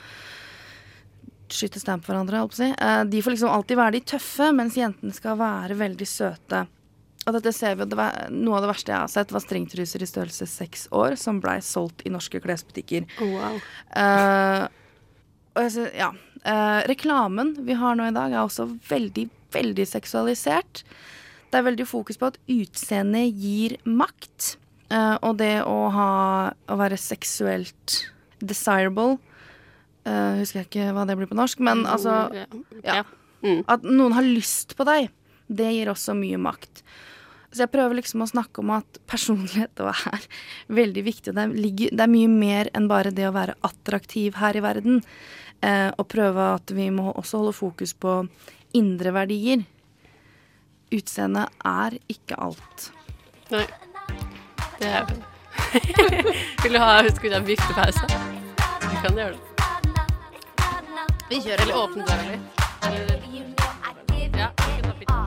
skyte 1.54 1.80
stamp 1.82 2.04
på 2.06 2.12
hverandre, 2.12 2.42
si. 2.54 2.68
Eh, 2.72 3.04
de 3.10 3.22
får 3.22 3.36
liksom 3.36 3.52
alltid 3.52 3.80
være 3.80 3.96
de 3.98 4.04
tøffe, 4.14 4.50
mens 4.56 4.78
jentene 4.78 5.14
skal 5.16 5.38
være 5.40 5.78
veldig 5.80 6.08
søte. 6.08 6.64
Og 7.26 7.36
dette 7.36 7.52
ser 7.52 7.76
vi, 7.76 7.86
det 7.90 7.98
var, 7.98 8.16
Noe 8.32 8.58
av 8.58 8.64
det 8.64 8.70
verste 8.72 8.92
jeg 8.94 9.02
har 9.02 9.12
sett, 9.12 9.32
var 9.34 9.44
stringtruser 9.44 10.02
i 10.02 10.08
størrelse 10.08 10.48
seks 10.48 10.86
år 10.96 11.18
som 11.20 11.40
blei 11.42 11.58
solgt 11.64 12.02
i 12.08 12.12
norske 12.12 12.40
klesbutikker. 12.42 13.06
Oh, 13.20 13.34
wow. 13.36 13.58
uh, 13.92 14.64
og 15.54 15.66
jeg 15.66 15.74
synes, 15.76 15.92
ja. 15.98 16.08
uh, 16.46 16.80
reklamen 16.88 17.52
vi 17.66 17.76
har 17.76 17.98
nå 17.98 18.08
i 18.08 18.16
dag, 18.16 18.32
er 18.32 18.42
også 18.42 18.70
veldig, 18.88 19.26
veldig 19.52 19.86
seksualisert. 19.90 20.84
Det 21.50 21.58
er 21.58 21.66
veldig 21.66 21.86
fokus 21.90 22.18
på 22.18 22.30
at 22.30 22.40
utseendet 22.50 23.34
gir 23.36 23.76
makt. 23.84 24.54
Uh, 24.90 25.16
og 25.22 25.36
det 25.38 25.60
å 25.62 25.86
ha 25.94 26.12
Å 26.50 26.76
være 26.80 26.96
seksuelt 26.98 28.00
desirable 28.42 29.20
eh, 30.04 30.40
Husker 30.40 30.62
jeg 30.62 30.68
ikke 30.70 30.90
hva 30.96 31.06
det 31.08 31.16
blir 31.18 31.30
på 31.30 31.38
norsk, 31.38 31.62
men 31.66 31.84
altså 31.88 32.28
ja. 32.84 33.02
Mm. 33.40 33.62
At 33.72 33.86
noen 33.86 34.16
har 34.16 34.26
lyst 34.26 34.76
på 34.76 34.84
deg, 34.88 35.08
det 35.48 35.70
gir 35.74 35.90
også 35.92 36.14
mye 36.18 36.40
makt. 36.40 36.82
Så 37.50 37.64
jeg 37.64 37.72
prøver 37.72 37.98
liksom 37.98 38.22
å 38.22 38.28
snakke 38.30 38.62
om 38.62 38.70
at 38.76 39.00
personlighet 39.10 39.82
er 39.82 40.26
veldig 40.80 41.04
viktig. 41.06 41.34
Det, 41.34 41.46
ligger, 41.56 41.90
det 41.96 42.06
er 42.06 42.12
mye 42.12 42.30
mer 42.30 42.70
enn 42.76 42.86
bare 42.90 43.14
det 43.14 43.26
å 43.26 43.34
være 43.34 43.58
attraktiv 43.66 44.38
her 44.38 44.58
i 44.58 44.64
verden. 44.64 45.02
Eh, 45.60 45.90
og 45.90 46.08
prøve 46.08 46.52
at 46.54 46.70
vi 46.72 46.88
må 46.94 47.10
også 47.10 47.42
holde 47.42 47.56
fokus 47.56 47.92
på 47.98 48.22
indre 48.78 49.12
verdier. 49.16 49.66
Utseendet 50.94 51.50
er 51.66 51.98
ikke 52.10 52.38
alt. 52.38 52.90
Nei. 53.50 53.66
Det 54.80 54.88
er 54.88 55.10
Vil 56.62 56.72
du 56.72 56.78
ha 56.80 57.02
Skal 57.04 57.26
vi 57.26 57.34
ta 57.34 57.42
viftepause? 57.44 58.08
Vi 58.88 59.04
kan 59.04 59.18
gjøre 59.18 59.36
det. 59.36 59.49
Vi 61.30 61.38
kjører 61.38 61.60
Eller 61.62 61.76
åpne 61.78 62.02
døra 62.08 62.24
litt. 62.26 62.40
Ja, 64.34 64.48
bitte. 64.98 65.20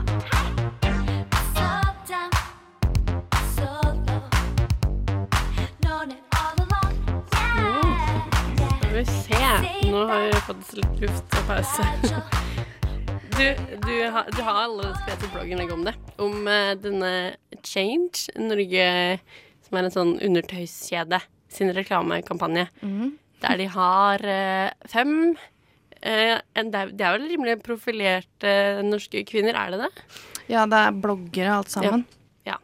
Skal 8.80 8.92
vi 8.92 9.04
se. 9.04 9.40
Nå 9.90 10.02
har 10.08 10.26
vi 10.26 10.40
fått 10.46 10.72
litt 10.78 11.04
luft 11.06 11.38
og 11.40 11.48
pause. 11.50 11.88
Du, 13.34 13.48
du, 13.82 13.94
har, 14.14 14.28
du 14.30 14.42
har 14.46 14.60
allerede 14.60 14.94
skrevet 15.00 15.24
i 15.26 15.28
bloggen 15.32 15.72
om 15.74 15.80
det. 15.88 15.92
Om 16.22 16.44
eh, 16.46 16.76
denne 16.78 17.08
Change 17.66 18.30
Norge, 18.38 18.84
som 19.66 19.74
er 19.80 19.88
en 19.88 19.94
sånn 19.96 20.12
undertøyskjede, 20.22 21.18
sin 21.50 21.72
reklamekampanje. 21.74 22.68
Der 23.42 23.58
de 23.58 23.66
har 23.74 24.22
eh, 24.22 24.70
fem 24.86 25.34
det, 26.04 26.80
er, 26.84 27.14
vel 27.16 27.28
rimelig 27.30 27.56
profilerte 27.64 28.54
norske 28.84 29.22
kvinner, 29.28 29.56
er 29.56 29.72
det 29.72 29.86
det? 29.86 30.04
Ja, 30.52 30.66
det 30.68 30.76
er 30.76 30.98
bloggere 31.00 31.54
alt 31.62 31.72
sammen. 31.72 32.04
Ja. 32.44 32.58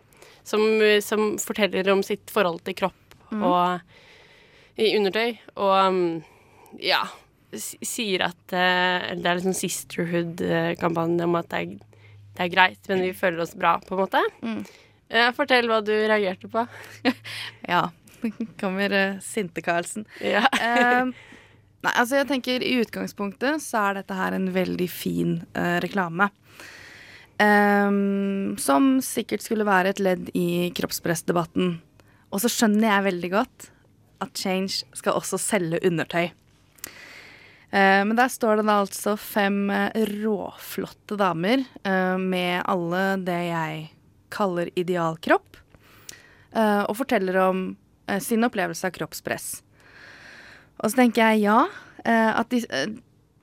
Som, 0.44 0.66
som 1.04 1.38
forteller 1.40 1.88
om 1.94 2.02
sitt 2.04 2.28
forhold 2.32 2.60
til 2.66 2.76
kropp 2.82 3.16
og 3.30 3.80
i 4.80 4.92
undertøy. 4.98 5.34
Og 5.60 5.74
um, 5.88 6.02
ja 6.80 7.02
Sier 7.50 8.22
at 8.28 8.52
eh, 8.54 9.08
Det 9.18 9.26
er 9.26 9.40
liksom 9.40 9.56
sisterhood-kampanje 9.58 11.26
om 11.26 11.32
at 11.40 11.48
det 11.50 11.62
er, 11.64 12.04
det 12.36 12.44
er 12.44 12.52
greit, 12.52 12.84
men 12.86 13.02
vi 13.02 13.10
føler 13.16 13.42
oss 13.42 13.56
bra, 13.58 13.72
på 13.82 13.96
en 13.96 14.02
måte. 14.04 14.20
Mm. 14.46 14.60
Eh, 15.10 15.32
fortell 15.34 15.66
hva 15.66 15.80
du 15.82 15.90
reagerte 15.90 16.50
på. 16.52 16.62
Ja. 17.72 17.88
Kommer 18.60 18.94
uh, 18.94 19.18
Sinte-Karlsen. 19.24 20.06
Ja. 20.22 20.44
Ehm, 21.80 21.86
nei, 21.88 21.92
altså 21.96 22.16
jeg 22.16 22.28
tenker 22.28 22.62
I 22.62 22.80
utgangspunktet 22.82 23.62
så 23.62 23.90
er 23.90 23.94
dette 24.00 24.14
her 24.14 24.32
en 24.32 24.52
veldig 24.52 24.88
fin 24.88 25.40
eh, 25.54 25.80
reklame. 25.80 26.30
Um, 27.40 28.56
som 28.60 29.00
sikkert 29.00 29.40
skulle 29.40 29.64
være 29.64 29.88
et 29.88 30.00
ledd 30.00 30.28
i 30.36 30.70
kroppspressdebatten. 30.76 31.78
Og 32.30 32.40
så 32.42 32.50
skjønner 32.52 32.90
jeg 32.90 33.06
veldig 33.06 33.30
godt 33.32 33.70
at 34.20 34.36
Change 34.36 34.84
skal 34.92 35.16
også 35.16 35.38
selge 35.40 35.80
undertøy. 35.80 36.28
Eh, 37.72 38.02
men 38.04 38.12
der 38.18 38.28
står 38.28 38.60
det 38.60 38.66
da 38.68 38.80
altså 38.82 39.16
fem 39.16 39.70
eh, 39.70 40.04
råflotte 40.20 41.16
damer 41.16 41.64
eh, 41.64 42.18
med 42.20 42.60
alle 42.68 43.16
det 43.24 43.40
jeg 43.48 43.88
kaller 44.28 44.68
idealkropp. 44.76 45.56
eh, 46.52 46.82
og 46.84 46.96
forteller 46.96 47.36
om 47.48 47.76
sin 48.20 48.42
opplevelse 48.42 48.88
av 48.88 48.90
kroppspress. 48.90 49.62
Og 50.80 50.90
så 50.90 51.02
tenker 51.02 51.30
jeg 51.30 51.44
ja. 51.44 51.62
eh, 52.04 52.32
at 52.32 52.50
de 52.52 52.64
eh, 52.68 52.98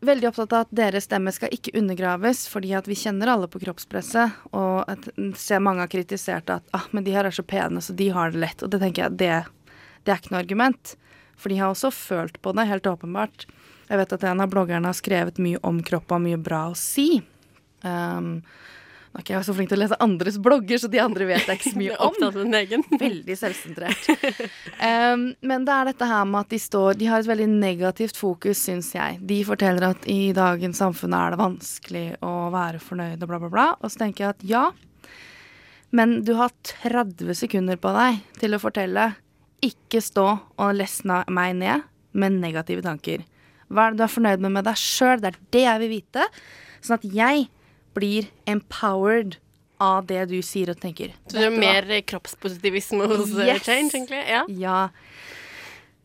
Veldig 0.06 0.28
opptatt 0.30 0.52
av 0.54 0.68
at 0.68 0.74
deres 0.78 1.08
stemme 1.08 1.32
skal 1.34 1.50
ikke 1.50 1.72
undergraves, 1.80 2.44
fordi 2.52 2.70
at 2.78 2.86
vi 2.86 2.94
kjenner 2.94 3.32
alle 3.34 3.48
på 3.50 3.58
kroppspresset. 3.64 4.36
Og 4.54 4.84
at, 4.86 5.08
ser 5.42 5.64
mange 5.66 5.82
har 5.82 5.90
kritisert 5.90 6.52
at 6.54 6.68
ah, 6.78 6.86
men 6.94 7.02
de 7.02 7.16
her 7.16 7.26
er 7.26 7.34
så 7.34 7.42
pene, 7.42 7.82
så 7.82 7.96
de 7.98 8.12
har 8.14 8.30
det 8.30 8.44
lett. 8.44 8.62
Og 8.62 8.70
det 8.70 8.78
tenker 8.84 9.08
jeg, 9.08 9.18
det, 9.18 9.72
det 10.06 10.14
er 10.14 10.22
ikke 10.22 10.36
noe 10.36 10.44
argument. 10.44 10.94
For 11.34 11.50
de 11.50 11.58
har 11.58 11.74
også 11.74 11.90
følt 11.90 12.38
på 12.46 12.54
det, 12.54 12.68
helt 12.70 12.92
åpenbart. 12.94 13.48
Jeg 13.90 14.04
vet 14.04 14.14
at 14.20 14.28
en 14.30 14.46
av 14.46 14.54
bloggerne 14.54 14.86
har 14.86 14.98
skrevet 15.02 15.42
mye 15.42 15.64
om 15.66 15.82
kropp 15.86 16.14
og 16.14 16.24
mye 16.28 16.38
bra 16.46 16.68
å 16.70 16.78
si. 16.78 17.24
Um, 17.82 18.44
nå 19.08 19.20
er 19.20 19.24
ikke 19.24 19.34
jeg 19.34 19.46
så 19.48 19.54
flink 19.56 19.72
til 19.72 19.80
å 19.80 19.82
lese 19.82 19.98
andres 20.04 20.38
blogger, 20.44 20.80
så 20.82 20.90
de 20.92 21.00
andre 21.02 21.28
vet 21.30 21.48
jeg 21.48 21.60
ikke 21.60 21.72
så 21.74 21.80
mye 21.80 21.98
om. 22.08 22.18
Veldig 23.08 23.38
selvsentrert. 23.40 24.10
um, 24.82 25.24
men 25.50 25.68
det 25.68 25.76
er 25.78 25.92
dette 25.92 26.10
her 26.12 26.26
med 26.30 26.44
at 26.44 26.52
de 26.54 26.60
står 26.62 27.00
De 27.00 27.08
har 27.10 27.24
et 27.24 27.30
veldig 27.30 27.48
negativt 27.54 28.20
fokus, 28.20 28.62
syns 28.68 28.92
jeg. 28.96 29.22
De 29.30 29.40
forteller 29.48 29.88
at 29.90 30.10
i 30.12 30.34
dagens 30.38 30.84
samfunn 30.84 31.16
er 31.18 31.34
det 31.34 31.42
vanskelig 31.42 32.06
å 32.26 32.34
være 32.54 32.84
fornøyd 32.84 33.24
og 33.24 33.32
bla, 33.32 33.42
bla, 33.46 33.54
bla. 33.54 33.68
Og 33.82 33.94
så 33.94 34.04
tenker 34.04 34.26
jeg 34.28 34.36
at 34.36 34.46
ja, 34.52 34.66
men 35.96 36.20
du 36.28 36.34
har 36.38 36.52
30 36.68 37.34
sekunder 37.38 37.80
på 37.80 37.94
deg 37.96 38.22
til 38.42 38.56
å 38.58 38.62
fortelle. 38.62 39.12
Ikke 39.64 40.04
stå 40.04 40.28
og 40.36 40.78
lesne 40.78 41.24
meg 41.34 41.56
ned 41.58 41.88
med 42.18 42.38
negative 42.42 42.84
tanker. 42.86 43.24
Hva 43.68 43.88
er 43.88 43.94
det 43.94 44.00
du 44.00 44.06
er 44.06 44.14
fornøyd 44.14 44.44
med 44.44 44.54
med 44.60 44.68
deg 44.68 44.80
sjøl? 44.80 45.22
Det 45.22 45.32
er 45.32 45.40
det 45.56 45.64
jeg 45.64 45.84
vil 45.84 45.94
vite. 45.96 46.28
Sånn 46.84 47.00
at 47.00 47.08
jeg 47.08 47.48
blir 47.98 48.30
empowered 48.50 49.40
av 49.82 50.08
det 50.10 50.24
du 50.32 50.38
sier 50.46 50.72
og 50.74 50.80
tenker. 50.82 51.14
Så 51.30 51.38
det 51.38 51.48
er 51.50 51.58
mer 51.58 51.88
kroppspositivisme 52.10 53.08
hos 53.10 53.34
eh, 53.36 53.54
Yes. 53.54 53.66
Change, 53.66 53.94
egentlig? 53.94 54.24
Ja. 54.26 54.44
Ja. 54.50 54.80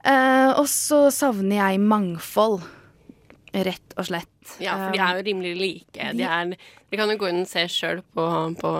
Uh, 0.02 0.58
og 0.58 0.66
så 0.70 1.06
savner 1.14 1.60
jeg 1.60 1.82
mangfold. 1.82 2.62
Rett 3.52 3.98
og 4.00 4.06
slett. 4.08 4.28
ja, 4.64 4.78
for 4.80 4.94
de 4.96 5.00
er 5.04 5.18
jo 5.18 5.24
rimelig 5.26 5.52
like. 5.58 6.06
De, 6.16 6.24
er, 6.24 6.54
de 6.56 6.98
kan 6.98 7.10
jo 7.12 7.18
gå 7.20 7.28
inn 7.28 7.42
og 7.44 7.50
se 7.50 7.66
sjøl 7.68 8.00
på, 8.16 8.24
på 8.56 8.70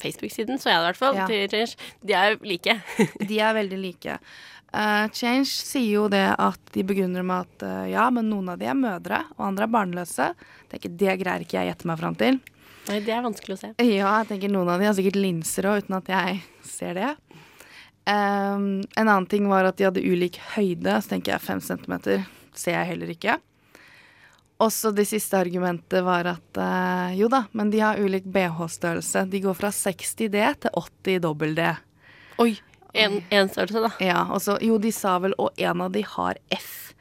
Facebook-siden, 0.00 0.56
så 0.60 0.72
jeg 0.72 0.78
det 0.78 0.82
i 0.82 0.88
hvert 0.88 1.00
fall. 1.02 1.18
Ja. 1.20 1.26
Til 1.28 1.44
Change. 1.52 1.90
De 2.00 2.16
er 2.16 2.38
like. 2.40 2.78
De 3.30 3.38
er 3.44 3.58
veldig 3.60 3.80
like. 3.82 4.16
Uh, 4.72 5.04
Change 5.12 5.50
sier 5.52 5.98
jo 5.98 6.06
det 6.08 6.24
at 6.40 6.72
de 6.72 6.84
begrunner 6.88 7.24
med 7.28 7.44
at 7.44 7.66
uh, 7.68 7.84
ja, 7.92 8.06
men 8.08 8.30
noen 8.32 8.48
av 8.54 8.60
de 8.60 8.70
er 8.72 8.78
mødre, 8.78 9.20
og 9.36 9.50
andre 9.50 9.68
er 9.68 9.74
barnløse. 9.76 10.30
Tenker, 10.72 10.96
det 10.96 11.18
greier 11.20 11.44
ikke 11.44 11.60
jeg 11.60 11.74
gjette 11.74 11.92
meg 11.92 12.00
fram 12.00 12.16
til. 12.16 12.40
Nei, 12.88 12.98
det 13.04 13.14
er 13.14 13.22
vanskelig 13.22 13.54
å 13.54 13.60
se. 13.60 13.72
Ja, 13.86 14.16
jeg 14.22 14.28
tenker 14.32 14.50
noen 14.50 14.70
av 14.72 14.82
de 14.82 14.88
har 14.88 14.96
sikkert 14.98 15.20
linser 15.20 15.68
òg, 15.70 15.84
uten 15.84 15.98
at 16.00 16.10
jeg 16.10 16.40
ser 16.66 16.98
det. 16.98 17.12
Um, 18.02 18.82
en 18.98 19.06
annen 19.06 19.28
ting 19.30 19.46
var 19.50 19.68
at 19.68 19.78
de 19.78 19.86
hadde 19.86 20.02
ulik 20.02 20.40
høyde, 20.56 20.96
så 20.98 21.14
tenker 21.14 21.36
jeg 21.36 21.44
fem 21.44 21.62
centimeter 21.62 22.24
ser 22.58 22.74
jeg 22.74 22.88
heller 22.90 23.12
ikke. 23.14 23.38
Også 24.62 24.92
det 24.94 25.06
siste 25.10 25.38
argumentet 25.38 26.02
var 26.06 26.28
at 26.34 26.58
uh, 26.58 27.14
jo 27.18 27.30
da, 27.30 27.44
men 27.56 27.70
de 27.72 27.80
har 27.82 27.98
ulik 28.02 28.26
bh-størrelse. 28.30 29.24
De 29.30 29.40
går 29.42 29.56
fra 29.58 29.72
60 29.74 30.30
D 30.34 30.42
til 30.66 30.82
80 30.82 31.22
dobbel 31.24 31.56
D. 31.58 31.70
Oi. 32.42 32.52
En, 32.92 33.22
en 33.32 33.48
størrelse, 33.48 33.86
da. 33.86 33.92
Ja, 34.04 34.24
og 34.28 34.42
så, 34.44 34.58
jo, 34.60 34.76
de 34.82 34.92
sa 34.92 35.16
vel, 35.22 35.34
og 35.40 35.56
en 35.56 35.86
av 35.86 35.94
de 35.94 36.02
har 36.04 36.38
F. 36.52 36.92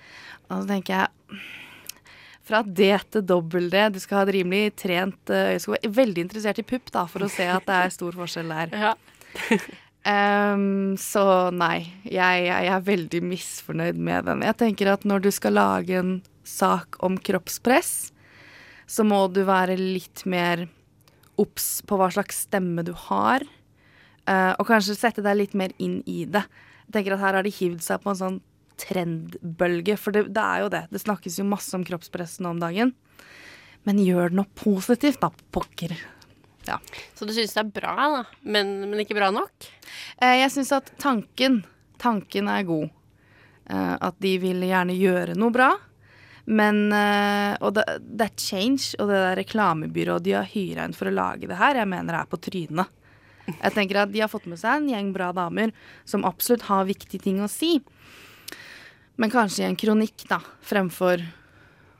Og 0.48 0.62
så 0.62 0.70
tenker 0.70 1.02
jeg 1.02 1.42
Fra 2.52 2.66
D 2.68 2.90
til 3.08 3.24
dobbel 3.24 3.70
D, 3.72 3.86
du 3.96 4.00
skal 4.04 4.20
ha 4.20 4.26
et 4.26 4.34
rimelig 4.36 4.74
trent 4.82 5.32
øyesko. 5.32 5.78
være 5.78 5.92
veldig 5.96 6.26
interessert 6.26 6.60
i 6.60 6.66
pupp 6.68 6.92
da, 6.92 7.06
for 7.08 7.24
å 7.24 7.30
se 7.32 7.46
at 7.48 7.64
det 7.64 7.78
er 7.78 7.94
stor 7.96 8.18
forskjell 8.20 8.52
der. 8.52 8.76
Ja. 8.82 8.92
Um, 10.02 10.98
så 10.98 11.24
nei, 11.54 11.86
jeg, 12.04 12.48
jeg 12.48 12.68
er 12.74 12.84
veldig 12.84 13.22
misfornøyd 13.24 14.00
med 14.02 14.26
den. 14.28 14.44
Jeg 14.44 14.58
tenker 14.60 14.90
at 14.92 15.06
når 15.08 15.24
du 15.24 15.30
skal 15.32 15.56
lage 15.56 15.96
en 15.96 16.12
sak 16.44 16.98
om 17.06 17.16
kroppspress, 17.22 18.12
så 18.90 19.06
må 19.08 19.22
du 19.32 19.46
være 19.48 19.78
litt 19.80 20.26
mer 20.28 20.66
obs 21.40 21.70
på 21.88 22.02
hva 22.02 22.10
slags 22.12 22.44
stemme 22.50 22.84
du 22.84 22.92
har. 23.08 23.46
Uh, 24.28 24.58
og 24.58 24.68
kanskje 24.68 24.98
sette 25.00 25.24
deg 25.24 25.40
litt 25.40 25.56
mer 25.56 25.72
inn 25.80 26.02
i 26.04 26.26
det. 26.26 26.44
Jeg 26.90 26.98
tenker 26.98 27.16
at 27.16 27.24
Her 27.24 27.40
har 27.40 27.48
de 27.48 27.60
hivd 27.62 27.80
seg 27.86 28.04
på 28.04 28.12
en 28.12 28.20
sånn 28.26 28.42
trendbølge, 28.82 29.98
for 30.00 30.16
det, 30.16 30.28
det 30.36 30.44
er 30.44 30.64
jo 30.66 30.72
det. 30.74 30.86
Det 30.92 31.02
snakkes 31.04 31.40
jo 31.40 31.48
masse 31.48 31.74
om 31.78 31.86
kroppspress 31.88 32.40
nå 32.42 32.56
om 32.56 32.62
dagen. 32.62 32.94
Men 33.88 34.02
gjør 34.02 34.30
det 34.32 34.40
noe 34.42 34.58
positivt, 34.58 35.22
da, 35.24 35.32
pokker. 35.54 35.96
Ja. 36.68 36.78
Så 37.18 37.26
du 37.26 37.34
syns 37.34 37.56
det 37.56 37.64
er 37.64 37.72
bra, 37.74 37.96
da, 37.98 38.24
men, 38.42 38.74
men 38.92 39.02
ikke 39.02 39.18
bra 39.18 39.32
nok? 39.34 39.70
Eh, 40.22 40.42
jeg 40.44 40.52
syns 40.54 40.74
at 40.78 40.92
tanken 41.02 41.64
Tanken 42.02 42.48
er 42.50 42.64
god. 42.66 42.90
Eh, 43.70 43.96
at 44.02 44.16
de 44.22 44.32
vil 44.42 44.64
gjerne 44.66 44.96
gjøre 44.98 45.36
noe 45.38 45.54
bra. 45.54 45.70
Men 46.50 46.88
eh, 46.98 47.54
Og 47.62 47.76
det, 47.78 47.86
det 48.02 48.26
er 48.26 48.40
Change 48.42 48.98
og 48.98 49.12
det 49.12 49.20
der 49.22 49.38
reklamebyrået 49.38 50.26
de 50.26 50.34
har 50.34 50.50
hyra 50.50 50.88
inn 50.88 50.98
for 50.98 51.12
å 51.12 51.14
lage 51.14 51.50
det 51.50 51.60
her, 51.60 51.78
jeg 51.78 51.90
mener 51.92 52.16
det 52.16 52.24
er 52.24 52.32
på 52.32 52.42
trynet. 52.42 52.98
Jeg 53.52 53.74
tenker 53.76 54.02
at 54.02 54.12
De 54.14 54.22
har 54.22 54.32
fått 54.32 54.48
med 54.50 54.60
seg 54.62 54.80
en 54.80 54.90
gjeng 54.90 55.12
bra 55.14 55.32
damer 55.36 55.74
som 56.08 56.26
absolutt 56.26 56.66
har 56.70 56.90
viktige 56.90 57.22
ting 57.24 57.42
å 57.44 57.50
si. 57.52 57.76
Men 59.22 59.30
kanskje 59.30 59.62
i 59.62 59.70
en 59.70 59.78
kronikk, 59.78 60.26
da, 60.30 60.40
fremfor 60.66 61.22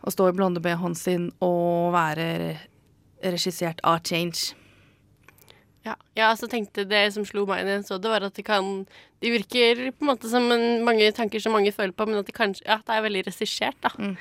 å 0.02 0.14
stå 0.14 0.32
i 0.32 0.34
blonde 0.34 0.62
BH-en 0.64 0.98
sin 0.98 1.30
og 1.46 1.92
være 1.94 2.58
regissert 3.22 3.84
av 3.86 4.02
Change. 4.08 4.56
Ja, 5.86 5.96
jeg 6.18 6.26
altså 6.28 6.50
tenkte 6.50 6.86
det 6.86 7.08
som 7.14 7.26
slo 7.26 7.48
meg 7.50 7.64
da 7.66 7.76
jeg 7.76 7.86
så 7.88 7.98
det, 8.02 8.10
var 8.12 8.22
at 8.22 8.36
det 8.38 8.44
kan 8.46 8.84
Det 9.22 9.32
virker 9.34 9.80
på 9.90 10.06
en 10.06 10.12
måte 10.12 10.30
som 10.30 10.46
en, 10.54 10.84
mange 10.86 11.08
tanker 11.18 11.42
som 11.42 11.56
mange 11.58 11.74
føler 11.74 11.94
på, 11.98 12.06
men 12.10 12.22
at 12.22 12.30
det 12.30 12.38
kanskje 12.38 12.68
Ja, 12.68 12.78
det 12.86 12.98
er 12.98 13.06
veldig 13.06 13.24
regissert, 13.30 13.78
da. 13.82 13.90
Mm. 13.98 14.14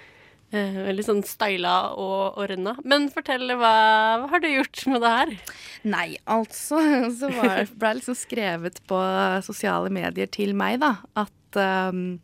Eh, 0.51 0.79
veldig 0.89 1.05
sånn 1.07 1.21
styla 1.23 1.75
og 2.01 2.41
ordna. 2.43 2.75
Men 2.83 3.07
fortell, 3.13 3.45
hva, 3.61 3.75
hva 4.23 4.31
har 4.33 4.43
du 4.43 4.49
gjort 4.49 4.83
med 4.91 5.05
det 5.05 5.13
her? 5.15 5.35
Nei, 5.93 6.09
altså 6.25 6.81
så 7.21 7.31
var, 7.37 7.69
ble 7.71 7.93
det 7.93 8.01
liksom 8.01 8.19
skrevet 8.19 8.81
på 8.91 9.01
sosiale 9.47 9.93
medier 9.95 10.33
til 10.33 10.57
meg, 10.59 10.81
da, 10.83 10.97
at 11.23 11.61
um, 11.93 12.19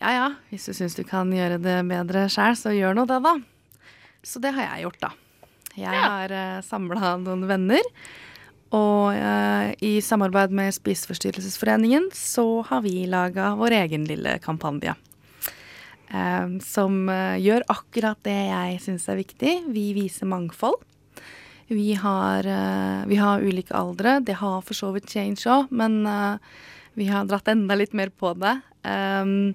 ja 0.00 0.10
ja, 0.16 0.26
hvis 0.50 0.66
du 0.68 0.72
syns 0.76 0.96
du 0.96 1.02
kan 1.04 1.30
gjøre 1.34 1.58
det 1.62 1.78
bedre 1.88 2.26
sjæl, 2.32 2.56
så 2.56 2.72
gjør 2.74 2.94
nå 2.96 3.04
det, 3.10 3.20
da. 3.24 3.34
Så 4.24 4.40
det 4.42 4.54
har 4.56 4.66
jeg 4.74 4.86
gjort, 4.86 5.00
da. 5.00 5.10
Jeg 5.76 5.94
Ja. 5.94 6.02
har 6.08 6.32
uh, 6.32 6.60
samla 6.66 7.14
noen 7.22 7.46
venner. 7.48 7.84
Og 8.72 9.14
uh, 9.16 9.70
i 9.82 10.00
samarbeid 10.00 10.52
med 10.54 10.72
Spiseforstyrrelsesforeningen 10.76 12.10
så 12.14 12.62
har 12.68 12.82
vi 12.84 13.06
laga 13.10 13.52
vår 13.58 13.74
egen 13.84 14.04
lille 14.06 14.36
kampanje. 14.42 14.94
Uh, 16.10 16.58
som 16.64 17.04
uh, 17.08 17.36
gjør 17.38 17.62
akkurat 17.70 18.18
det 18.26 18.36
jeg 18.50 18.80
syns 18.86 19.08
er 19.10 19.20
viktig. 19.20 19.56
Vi 19.74 19.90
viser 19.94 20.26
mangfold. 20.30 20.80
Vi 21.70 21.92
har, 21.94 22.42
eh, 22.50 23.04
vi 23.06 23.14
har 23.14 23.38
ulike 23.46 23.70
aldre. 23.78 24.16
Det 24.26 24.34
har 24.40 24.56
for 24.66 24.74
så 24.74 24.88
vidt 24.90 25.06
Change 25.06 25.44
òg, 25.46 25.68
men 25.70 26.00
eh, 26.04 26.38
vi 26.98 27.06
har 27.06 27.28
dratt 27.30 27.46
enda 27.46 27.76
litt 27.78 27.92
mer 27.94 28.10
på 28.10 28.32
det. 28.34 28.56
Um, 28.82 29.54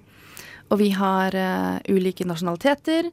og 0.70 0.80
vi 0.80 0.90
har 0.96 1.36
uh, 1.36 1.78
ulike 1.88 2.26
nasjonaliteter, 2.26 3.10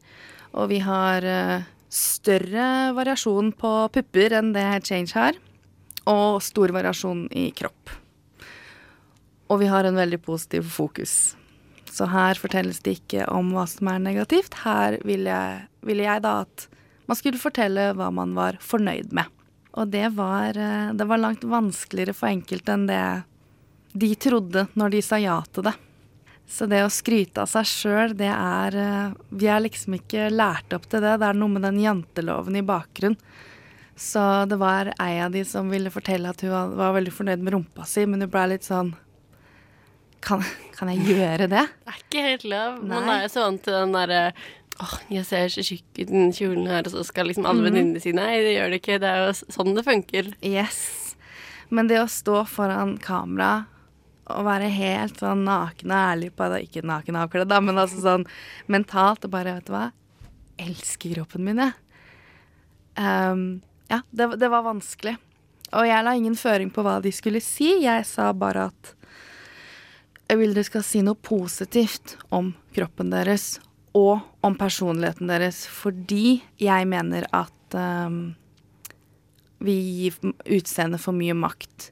og 0.54 0.70
vi 0.72 0.80
har 0.84 1.26
uh, 1.26 1.66
større 1.94 2.94
variasjon 2.98 3.52
på 3.58 3.74
pupper 3.94 4.34
enn 4.40 4.54
det 4.56 4.66
Change 4.88 5.14
har. 5.18 5.38
Og 6.10 6.42
stor 6.44 6.74
variasjon 6.76 7.28
i 7.32 7.48
kropp. 7.56 7.94
Og 9.54 9.62
vi 9.62 9.70
har 9.72 9.88
en 9.88 9.96
veldig 9.96 10.20
positiv 10.26 10.68
fokus. 10.74 11.36
Så 11.94 12.10
her 12.10 12.40
fortelles 12.42 12.82
det 12.84 12.98
ikke 12.98 13.28
om 13.32 13.54
hva 13.54 13.68
som 13.70 13.88
er 13.92 14.02
negativt. 14.02 14.58
Her 14.66 14.98
ville 15.06 15.30
jeg, 15.30 15.62
ville 15.86 16.08
jeg 16.08 16.24
da 16.26 16.40
at 16.48 16.68
man 17.08 17.20
skulle 17.20 17.40
fortelle 17.40 17.92
hva 17.96 18.10
man 18.16 18.34
var 18.36 18.58
fornøyd 18.64 19.14
med. 19.16 19.30
Og 19.78 19.94
det 19.94 20.10
var, 20.18 20.58
eh, 20.58 20.92
det 20.94 21.06
var 21.10 21.22
langt 21.22 21.46
vanskeligere 21.46 22.16
for 22.18 22.30
enkelte 22.30 22.74
enn 22.74 22.88
det 22.90 23.04
de 23.94 24.10
trodde 24.18 24.68
når 24.74 24.96
de 24.96 25.02
sa 25.06 25.20
ja 25.22 25.38
til 25.54 25.68
det. 25.70 25.76
Så 26.50 26.68
det 26.70 26.84
å 26.86 26.92
skryte 26.92 27.42
av 27.46 27.50
seg 27.50 27.66
sjøl, 27.66 28.14
det 28.20 28.30
er 28.30 28.76
eh, 28.78 29.14
Vi 29.34 29.48
er 29.50 29.64
liksom 29.64 29.96
ikke 29.98 30.28
lært 30.34 30.74
opp 30.76 30.86
til 30.92 31.02
det. 31.02 31.16
Det 31.22 31.30
er 31.30 31.40
noe 31.40 31.50
med 31.56 31.64
den 31.66 31.80
janteloven 31.82 32.58
i 32.60 32.66
bakgrunn. 32.68 33.16
Så 33.96 34.22
det 34.50 34.58
var 34.62 34.90
ei 35.02 35.20
av 35.22 35.32
de 35.34 35.44
som 35.46 35.70
ville 35.70 35.92
fortelle 35.94 36.30
at 36.30 36.42
hun 36.42 36.52
var- 36.78 36.94
veldig 36.98 37.14
fornøyd 37.14 37.42
med 37.46 37.54
rumpa 37.54 37.86
si, 37.86 38.06
men 38.06 38.22
hun 38.26 38.30
ble 38.34 38.48
litt 38.56 38.66
sånn 38.66 38.96
Kan, 40.24 40.40
kan 40.78 40.88
jeg 40.88 41.04
gjøre 41.18 41.50
det? 41.52 41.66
Det 41.84 41.92
er 41.92 41.98
ikke 42.00 42.22
helt 42.24 42.44
lov. 42.48 42.78
Man 42.88 43.10
er 43.12 43.26
jo 43.26 43.32
så 43.34 43.42
vant 43.44 43.64
til 43.66 43.74
den 43.76 43.92
derre 43.92 44.22
Åh, 44.82 44.94
jeg 45.12 45.26
ser 45.28 45.50
så 45.54 45.62
tjukk 45.62 45.84
ut 46.00 46.00
i 46.00 46.06
den 46.10 46.32
kjolen 46.34 46.66
her, 46.66 46.82
og 46.88 46.94
så 46.96 47.04
skal 47.06 47.28
liksom 47.30 47.46
alle 47.46 47.62
venninnene 47.68 48.00
si 48.02 48.10
nei, 48.16 48.40
det 48.42 48.56
gjør 48.56 48.72
det 48.72 48.80
ikke. 48.82 48.96
Det 49.04 49.10
er 49.10 49.20
jo 49.28 49.34
sånn 49.54 49.76
det 49.76 49.84
funker. 49.86 50.32
Yes. 50.42 50.80
Men 51.70 51.92
det 51.92 52.00
å 52.02 52.08
stå 52.10 52.40
foran 52.50 52.96
kamera 53.04 53.68
og 54.32 54.46
være 54.48 54.72
helt 54.72 55.20
sånn 55.20 55.44
naken 55.48 55.92
og 55.92 55.98
ærlig 56.14 56.30
på 56.38 56.48
det 56.52 56.62
Ikke 56.68 56.86
naken 56.88 57.18
avkledd, 57.20 57.50
da, 57.52 57.60
men 57.64 57.82
altså 57.82 58.00
sånn 58.04 58.24
mentalt 58.72 59.26
og 59.28 59.34
bare, 59.34 59.58
vet 59.58 59.68
du 59.68 59.76
hva 59.76 59.90
Elsker 60.64 61.16
kroppen 61.16 61.48
min, 61.48 61.60
jeg. 61.60 61.74
Um, 62.94 63.64
ja, 63.90 64.04
det, 64.14 64.28
det 64.38 64.50
var 64.54 64.68
vanskelig. 64.68 65.16
Og 65.74 65.88
jeg 65.90 66.06
la 66.06 66.14
ingen 66.14 66.36
føring 66.38 66.70
på 66.70 66.84
hva 66.86 67.00
de 67.02 67.10
skulle 67.14 67.42
si. 67.42 67.72
Jeg 67.84 68.06
sa 68.06 68.28
bare 68.38 68.68
at 68.70 68.92
Jeg 70.30 70.40
vil 70.40 70.54
dere 70.54 70.68
skal 70.70 70.86
si 70.86 71.02
noe 71.02 71.18
positivt 71.18 72.16
om 72.30 72.54
kroppen 72.78 73.10
deres 73.14 73.58
og 73.98 74.22
om 74.46 74.56
personligheten 74.58 75.30
deres, 75.30 75.66
fordi 75.70 76.40
jeg 76.62 76.88
mener 76.90 77.28
at 77.34 77.76
um, 77.78 78.34
vi 79.62 79.76
gir 79.78 80.18
utseendet 80.50 81.02
for 81.04 81.14
mye 81.14 81.36
makt. 81.38 81.92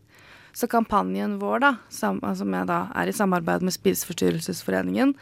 Så 0.54 0.68
kampanjen 0.68 1.38
vår, 1.40 1.60
da, 1.64 1.76
som, 1.90 2.20
som 2.36 2.54
jeg 2.54 2.68
da 2.68 2.82
er 2.96 3.08
i 3.08 3.16
samarbeid 3.16 3.64
med 3.64 3.74
Spiseforstyrrelsesforeningen, 3.76 5.14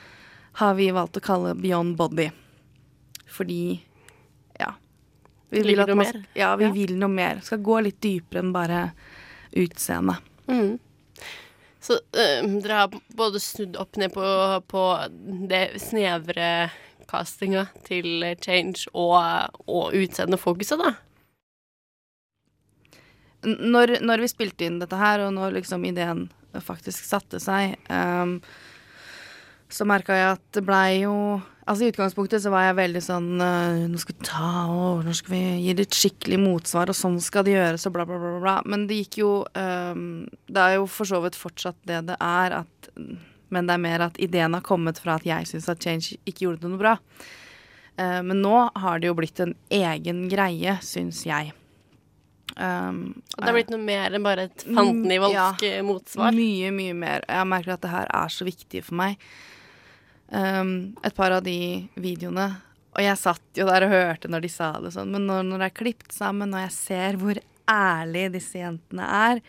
har 0.59 0.73
vi 0.79 0.89
valgt 0.95 1.19
å 1.19 1.23
kalle 1.23 1.53
Beyond 1.55 1.95
Body. 1.99 2.29
Fordi 3.29 3.79
ja. 4.59 4.73
Vi 5.49 5.61
vil, 5.65 5.83
man? 5.95 6.25
Ja, 6.33 6.55
vi 6.55 6.65
Ja. 6.65 6.71
vil 6.73 6.95
noe 6.97 7.09
mer. 7.13 7.39
Skal 7.45 7.61
gå 7.65 7.77
litt 7.85 8.01
dypere 8.01 8.41
enn 8.43 8.53
bare 8.53 8.91
utseendet. 9.57 10.17
Mm. 10.49 10.77
Så 11.79 11.93
øh, 11.93 12.49
dere 12.59 12.73
har 12.81 12.97
både 13.15 13.39
snudd 13.39 13.77
opp 13.79 13.95
ned 13.97 14.11
på, 14.13 14.25
på 14.67 14.83
det 15.49 15.79
snevre 15.81 16.69
castinga 17.09 17.67
til 17.87 18.25
Change 18.41 18.89
og, 18.93 19.55
og 19.65 19.95
utseendefokuset, 19.97 20.81
da? 20.81 20.91
Når, 23.45 23.99
når 24.03 24.25
vi 24.25 24.31
spilte 24.31 24.67
inn 24.67 24.81
dette 24.81 24.97
her, 24.99 25.23
og 25.23 25.31
når 25.35 25.59
liksom 25.59 25.85
ideen 25.87 26.27
faktisk 26.65 27.05
satte 27.05 27.39
seg, 27.39 27.77
um, 27.87 28.39
så 29.69 29.85
merka 29.87 30.17
jeg 30.17 30.33
at 30.33 30.43
det 30.57 30.65
blei 30.65 31.03
jo 31.03 31.15
Altså 31.69 31.85
I 31.85 31.91
utgangspunktet 31.91 32.41
så 32.41 32.49
var 32.49 32.63
jeg 32.65 32.77
veldig 32.79 33.01
sånn 33.05 33.27
eh, 33.45 33.83
Nå 33.91 33.99
skal 34.01 34.15
vi 34.15 34.25
ta 34.25 34.51
over, 34.73 35.03
nå 35.05 35.13
skal 35.13 35.35
vi 35.35 35.41
gi 35.61 35.75
det 35.77 35.85
et 35.85 35.97
skikkelig 35.99 36.39
motsvar, 36.41 36.89
og 36.89 36.97
sånn 36.97 37.19
skal 37.21 37.45
det 37.45 37.53
gjøres, 37.53 37.85
og 37.85 37.93
bla, 37.93 38.07
bla. 38.09 38.17
bla, 38.17 38.31
bla. 38.41 38.55
Men 38.65 38.87
det 38.89 39.03
gikk 39.03 39.19
jo 39.21 39.33
um, 39.53 40.07
Det 40.49 40.63
er 40.63 40.79
jo 40.79 40.87
for 40.89 41.09
så 41.09 41.21
vidt 41.21 41.37
fortsatt 41.37 41.77
det 41.89 42.01
det 42.09 42.17
er, 42.17 42.57
at 42.63 42.89
Men 43.53 43.69
det 43.69 43.75
er 43.75 43.85
mer 43.85 44.07
at 44.07 44.17
ideen 44.21 44.57
har 44.57 44.65
kommet 44.65 45.01
fra 45.01 45.19
at 45.19 45.29
jeg 45.29 45.51
syns 45.51 45.69
at 45.69 45.85
Change 45.85 46.17
ikke 46.25 46.47
gjorde 46.47 46.63
det 46.65 46.73
noe 46.73 46.81
bra. 46.81 46.97
Uh, 47.99 48.21
men 48.25 48.41
nå 48.41 48.55
har 48.73 48.97
det 48.97 49.11
jo 49.11 49.17
blitt 49.17 49.41
en 49.45 49.53
egen 49.69 50.25
greie, 50.31 50.77
syns 50.85 51.21
jeg. 51.29 51.53
Um, 52.59 53.21
det 53.37 53.45
har 53.47 53.55
blitt 53.55 53.69
noe 53.71 53.79
mer 53.79 54.11
enn 54.11 54.25
bare 54.25 54.49
et 54.49 54.63
fantenivoldsk 54.65 55.63
ja. 55.63 55.83
motsvar? 55.87 56.35
Mye, 56.35 56.73
mye 56.75 56.95
mer. 56.97 57.23
Jeg 57.23 57.47
merker 57.47 57.77
at 57.77 57.85
det 57.85 57.91
her 57.93 58.09
er 58.19 58.33
så 58.35 58.47
viktig 58.47 58.81
for 58.83 58.99
meg. 58.99 59.21
Um, 60.29 60.73
et 61.07 61.15
par 61.17 61.33
av 61.33 61.41
de 61.41 61.87
videoene 61.97 62.43
Og 62.93 62.99
jeg 63.01 63.17
satt 63.17 63.57
jo 63.57 63.65
der 63.65 63.81
og 63.87 63.89
hørte 63.89 64.29
når 64.29 64.43
de 64.43 64.51
sa 64.53 64.67
det 64.77 64.91
sånn, 64.93 65.09
men 65.15 65.25
når, 65.25 65.47
når 65.47 65.63
det 65.63 65.69
er 65.71 65.79
klipt 65.79 66.13
sammen, 66.13 66.53
og 66.53 66.61
jeg 66.61 66.75
ser 66.75 67.17
hvor 67.17 67.39
ærlig 67.69 68.27
disse 68.35 68.59
jentene 68.59 69.07
er, 69.07 69.41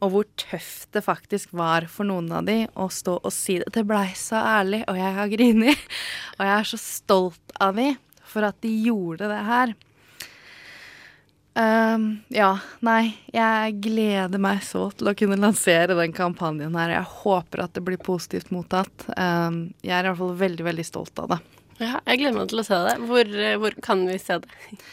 og 0.00 0.14
hvor 0.14 0.26
tøft 0.40 0.88
det 0.96 1.04
faktisk 1.04 1.52
var 1.54 1.86
for 1.92 2.08
noen 2.08 2.30
av 2.32 2.48
de 2.48 2.64
å 2.72 2.88
stå 2.90 3.18
og 3.20 3.34
si 3.34 3.58
det 3.60 3.68
Det 3.74 3.84
blei 3.86 4.08
så 4.16 4.40
ærlig, 4.40 4.80
og 4.88 4.98
jeg 4.98 5.16
har 5.18 5.30
grini. 5.34 5.74
Og 6.38 6.46
jeg 6.46 6.54
er 6.56 6.68
så 6.70 6.80
stolt 6.80 7.56
av 7.60 7.76
de 7.76 7.90
for 8.24 8.46
at 8.48 8.56
de 8.64 8.70
gjorde 8.86 9.28
det 9.28 9.40
her. 9.44 9.74
Ehm, 11.60 12.06
ja, 12.32 12.50
nei, 12.84 13.12
jeg 13.34 13.76
gleder 13.82 14.40
meg 14.42 14.62
så 14.64 14.86
til 14.94 15.10
å 15.10 15.16
kunne 15.18 15.38
lansere 15.40 15.96
den 15.98 16.14
kampanjen 16.16 16.76
her. 16.78 16.94
Jeg 16.94 17.12
håper 17.24 17.64
at 17.64 17.76
det 17.76 17.84
blir 17.86 18.00
positivt 18.00 18.52
mottatt. 18.54 19.06
Um, 19.16 19.70
jeg 19.84 19.96
er 19.96 20.06
i 20.06 20.12
hvert 20.12 20.20
fall 20.22 20.36
veldig, 20.40 20.66
veldig 20.70 20.86
stolt 20.86 21.22
av 21.22 21.34
det. 21.34 21.40
Ja, 21.80 21.98
jeg 22.06 22.22
gleder 22.22 22.38
meg 22.38 22.50
til 22.52 22.62
å 22.62 22.66
se 22.66 22.80
det. 22.86 22.96
Hvor, 23.08 23.32
eh, 23.48 23.56
hvor 23.60 23.76
kan 23.84 24.04
vi 24.08 24.18
se 24.22 24.42
det? 24.42 24.58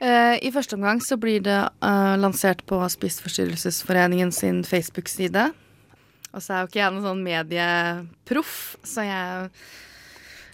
Eh, 0.00 0.38
I 0.40 0.48
første 0.48 0.78
omgang 0.78 0.96
så 1.04 1.18
blir 1.20 1.42
det 1.44 1.58
uh, 1.84 2.14
lansert 2.16 2.62
på 2.64 2.78
Spiseforstyrrelsesforeningen 2.88 4.30
sin 4.32 4.62
Facebook-side. 4.64 5.42
Og 6.32 6.40
så 6.40 6.54
er 6.54 6.62
jo 6.62 6.70
ikke 6.70 6.80
jeg 6.80 6.94
noen 6.94 7.04
sånn 7.04 7.20
medieproff, 7.20 8.54
så 8.80 9.04
jeg 9.04 9.50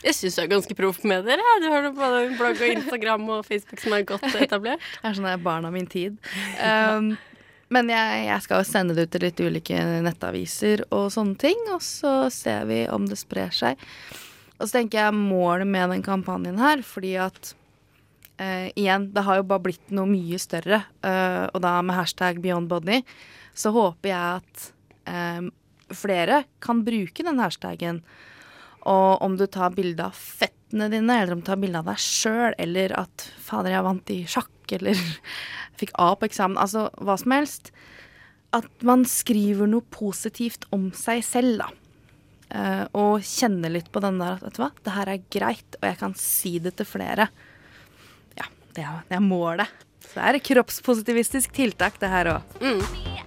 Jeg 0.07 0.15
syns 0.15 0.37
du 0.39 0.43
er 0.45 0.51
ganske 0.51 0.77
proff 0.79 1.01
med 1.09 1.25
dere. 1.27 1.55
Du 1.63 1.67
har 1.73 1.89
både 1.95 2.27
blogg 2.39 2.61
og 2.63 2.75
Instagram 2.77 3.25
og 3.39 3.47
Facebook 3.47 3.83
som 3.83 3.97
er 3.97 4.05
godt 4.07 4.29
etablert. 4.39 4.85
er 5.03 5.17
sånn 5.17 5.27
jeg 5.27 5.39
er 5.41 5.43
barn 5.43 5.67
av 5.67 5.75
min 5.75 5.89
tid. 5.91 6.21
Um, 6.61 7.17
men 7.75 7.91
jeg, 7.91 8.21
jeg 8.29 8.45
skal 8.45 8.63
jo 8.63 8.69
sende 8.69 8.95
det 8.95 9.09
ut 9.09 9.15
til 9.17 9.25
litt 9.27 9.43
ulike 9.43 9.83
nettaviser 10.07 10.85
og 10.95 11.09
sånne 11.15 11.35
ting, 11.43 11.59
og 11.75 11.83
så 11.83 12.15
ser 12.31 12.69
vi 12.71 12.85
om 12.93 13.09
det 13.11 13.19
sprer 13.19 13.51
seg. 13.55 13.83
Og 14.57 14.69
så 14.69 14.79
tenker 14.79 15.03
jeg 15.03 15.17
målet 15.19 15.69
med 15.69 15.91
den 15.93 16.05
kampanjen 16.07 16.61
her, 16.63 16.85
fordi 16.87 17.17
at 17.21 17.51
eh, 18.39 18.71
igjen, 18.79 19.11
det 19.13 19.27
har 19.27 19.41
jo 19.41 19.49
bare 19.51 19.65
blitt 19.67 19.91
noe 19.95 20.09
mye 20.09 20.39
større, 20.41 20.85
eh, 21.03 21.43
og 21.51 21.59
da 21.65 21.75
med 21.83 21.99
hashtag 21.99 22.39
Beyond 22.45 22.71
Body, 22.71 23.03
så 23.57 23.75
håper 23.75 24.13
jeg 24.13 24.39
at 24.39 24.71
eh, 25.11 25.51
flere 25.97 26.45
kan 26.63 26.87
bruke 26.87 27.27
den 27.27 27.43
hashtagen. 27.43 28.01
Og 28.87 29.23
om 29.25 29.37
du 29.39 29.47
tar 29.51 29.75
bilde 29.75 30.05
av 30.07 30.15
fettene 30.15 30.89
dine, 30.93 31.19
eller 31.21 31.35
om 31.35 31.43
du 31.43 31.49
tar 31.49 31.59
bilde 31.61 31.81
av 31.81 31.89
deg 31.91 32.03
sjøl, 32.03 32.55
eller 32.63 32.95
at 33.01 33.31
'fader, 33.43 33.75
jeg 33.75 33.87
vant 33.87 34.13
i 34.15 34.21
sjakk', 34.31 34.77
eller 34.79 35.01
'fikk 35.79 35.95
A 35.99 36.13
på 36.15 36.29
eksamen', 36.29 36.61
altså 36.61 36.89
hva 36.99 37.19
som 37.19 37.35
helst. 37.35 37.73
At 38.55 38.71
man 38.87 39.05
skriver 39.05 39.67
noe 39.69 39.85
positivt 39.91 40.69
om 40.73 40.93
seg 40.95 41.25
selv, 41.27 41.65
da. 41.65 41.73
Uh, 42.47 42.85
og 42.95 43.25
kjenner 43.27 43.73
litt 43.75 43.89
på 43.91 43.99
den 43.99 44.21
der 44.23 44.37
at 44.37 44.45
vet 44.45 44.55
du 44.55 44.61
hva, 44.63 44.71
det 44.87 44.95
her 44.95 45.09
er 45.11 45.25
greit, 45.35 45.79
og 45.81 45.89
jeg 45.89 45.99
kan 45.99 46.15
si 46.15 46.53
det 46.63 46.77
til 46.79 46.87
flere. 46.87 47.27
Ja, 48.39 48.47
det 48.79 48.87
er, 48.87 49.03
det 49.11 49.19
er 49.19 49.25
målet. 49.25 49.83
Så 50.07 50.21
det 50.21 50.29
er 50.29 50.39
et 50.39 50.47
kroppspositivistisk 50.47 51.57
tiltak, 51.59 51.99
det 51.99 52.13
her 52.13 52.37
òg. 52.37 52.59
Du 52.63 53.26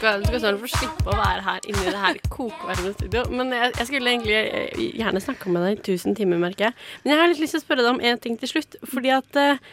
skal, 0.00 0.20
du 0.22 0.28
skal 0.30 0.42
snart 0.42 0.60
få 0.62 0.70
slippe 0.72 1.08
å 1.12 1.16
være 1.18 1.44
her 1.44 1.66
inne 1.68 1.80
i 1.84 1.92
det 1.92 2.02
her 2.02 2.20
kokevarme 2.32 2.92
studio. 2.96 3.24
Men 3.36 3.54
jeg, 3.54 3.72
jeg 3.76 3.88
skulle 3.90 4.12
egentlig 4.14 4.36
eh, 4.38 4.84
gjerne 5.00 5.24
snakka 5.24 5.52
med 5.52 5.66
deg 5.66 5.80
i 5.80 5.96
1000 5.96 6.16
timer, 6.18 6.40
merker 6.40 6.70
jeg. 6.70 6.76
Men 7.02 7.12
jeg 7.12 7.20
har 7.20 7.32
litt 7.32 7.42
lyst 7.42 7.56
til 7.56 7.60
å 7.60 7.64
spørre 7.64 7.84
deg 7.84 7.92
om 7.92 8.04
én 8.10 8.22
ting 8.22 8.38
til 8.40 8.52
slutt. 8.54 8.78
Fordi 8.92 9.12
at 9.16 9.40
eh, 9.40 9.66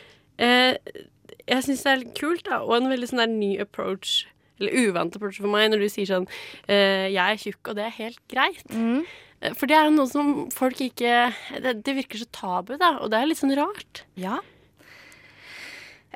eh, 0.43 1.05
jeg 1.47 1.67
syns 1.67 1.85
det 1.85 1.93
er 1.93 2.01
litt 2.01 2.17
kult, 2.19 2.43
da, 2.49 2.59
og 2.65 2.75
en 2.77 2.91
veldig 2.91 3.11
sånn 3.11 3.23
der 3.23 3.31
ny 3.31 3.53
approach, 3.63 4.17
eller 4.59 4.75
uvant 4.87 5.15
approach 5.15 5.39
for 5.39 5.53
meg, 5.53 5.69
når 5.71 5.85
du 5.85 5.87
sier 5.93 6.09
sånn 6.09 6.27
eh, 6.65 7.07
Jeg 7.13 7.23
er 7.23 7.41
tjukk, 7.45 7.61
og 7.63 7.79
det 7.79 7.87
er 7.87 7.97
helt 8.01 8.21
greit. 8.31 8.67
Mm. 8.73 9.07
For 9.53 9.69
det 9.69 9.77
er 9.77 9.87
jo 9.87 9.95
noe 9.95 10.09
som 10.09 10.29
folk 10.49 10.79
ikke 10.81 11.27
det, 11.61 11.75
det 11.85 11.93
virker 11.99 12.19
så 12.19 12.27
tabu, 12.33 12.73
da, 12.81 12.95
og 13.03 13.13
det 13.13 13.21
er 13.21 13.29
litt 13.29 13.39
sånn 13.39 13.55
rart. 13.55 14.03
Ja. 14.19 14.41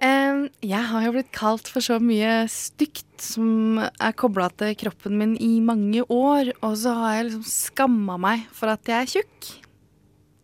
Jeg 0.01 0.87
har 0.87 1.03
jo 1.05 1.11
blitt 1.13 1.31
kalt 1.35 1.67
for 1.69 1.83
så 1.83 1.97
mye 2.01 2.45
stygt 2.49 3.21
som 3.21 3.77
er 3.81 4.15
kobla 4.17 4.47
til 4.57 4.73
kroppen 4.79 5.17
min 5.19 5.35
i 5.37 5.59
mange 5.61 6.01
år, 6.07 6.53
og 6.63 6.77
så 6.79 6.95
har 6.97 7.17
jeg 7.17 7.27
liksom 7.27 7.43
skamma 7.45 8.17
meg 8.21 8.47
for 8.55 8.71
at 8.73 8.87
jeg 8.89 8.97
er 8.97 9.11
tjukk. 9.11 9.49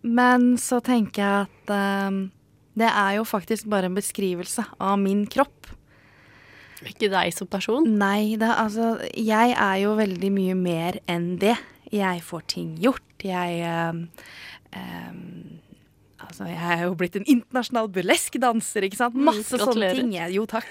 Men 0.07 0.55
så 0.61 0.79
tenker 0.83 1.23
jeg 1.23 1.47
at 1.47 1.73
eh, 1.73 2.19
det 2.77 2.89
er 2.91 3.17
jo 3.17 3.25
faktisk 3.25 3.69
bare 3.71 3.89
en 3.89 3.97
beskrivelse 3.97 4.67
av 4.77 4.99
min 5.01 5.25
kropp. 5.25 5.71
Ikke 6.85 7.09
deg 7.09 7.33
som 7.33 7.49
person. 7.49 7.87
Nei, 7.97 8.37
det, 8.37 8.51
altså 8.53 8.97
Jeg 9.17 9.55
er 9.57 9.77
jo 9.81 9.95
veldig 9.97 10.29
mye 10.33 10.57
mer 10.59 10.99
enn 11.09 11.37
det. 11.41 11.55
Jeg 11.89 12.21
får 12.21 12.45
ting 12.53 12.75
gjort. 12.83 13.05
Jeg 13.25 13.63
eh, 13.65 14.03
em, 14.77 15.23
Altså, 16.27 16.47
jeg 16.49 16.59
er 16.75 16.81
jo 16.83 16.95
blitt 16.99 17.15
en 17.19 17.27
internasjonal 17.27 17.87
burlesk-danser, 17.95 18.87
ikke 18.87 18.99
sant? 18.99 19.15
Masse 19.15 19.59
sånne 19.61 19.91
ting. 19.95 20.11
Jeg, 20.17 20.33
jo, 20.35 20.43
takk. 20.49 20.67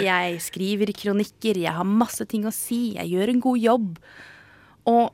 Jeg 0.00 0.40
skriver 0.42 0.90
kronikker, 0.96 1.60
jeg 1.62 1.74
har 1.76 1.86
masse 1.86 2.26
ting 2.28 2.46
å 2.48 2.54
si, 2.54 2.96
jeg 2.96 3.12
gjør 3.14 3.32
en 3.32 3.42
god 3.44 3.62
jobb. 3.62 4.00
Og 4.90 5.04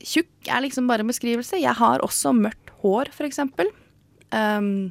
tjukk 0.00 0.50
er 0.50 0.64
liksom 0.64 0.90
bare 0.90 1.04
en 1.04 1.12
beskrivelse. 1.12 1.60
Jeg 1.60 1.76
har 1.78 2.02
også 2.04 2.34
mørkt 2.36 2.74
hår, 2.82 3.12
for 3.14 3.28
eksempel. 3.28 3.70
Um, 4.34 4.90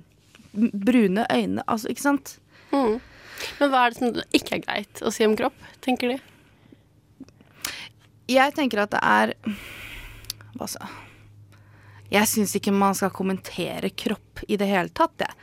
brune 0.53 1.27
øyne, 1.27 1.63
altså, 1.67 1.91
ikke 1.91 2.05
sant? 2.05 2.37
Mm. 2.71 2.99
Men 3.59 3.71
hva 3.71 3.85
er 3.85 3.93
det 3.93 3.99
som 3.99 4.23
ikke 4.35 4.57
er 4.57 4.63
greit 4.65 5.03
å 5.03 5.11
si 5.13 5.27
om 5.27 5.35
kropp, 5.39 5.55
tenker 5.83 6.15
de? 6.15 6.19
Jeg 8.29 8.53
tenker 8.53 8.83
at 8.83 8.93
det 8.93 8.99
er 9.01 9.31
Hva 10.53 10.67
sa 10.69 10.85
Jeg 10.85 11.08
syns 12.29 12.55
ikke 12.57 12.73
man 12.73 12.97
skal 12.97 13.13
kommentere 13.13 13.91
kropp 13.93 14.43
i 14.47 14.57
det 14.57 14.69
hele 14.69 14.89
tatt, 14.95 15.25
jeg. 15.25 15.35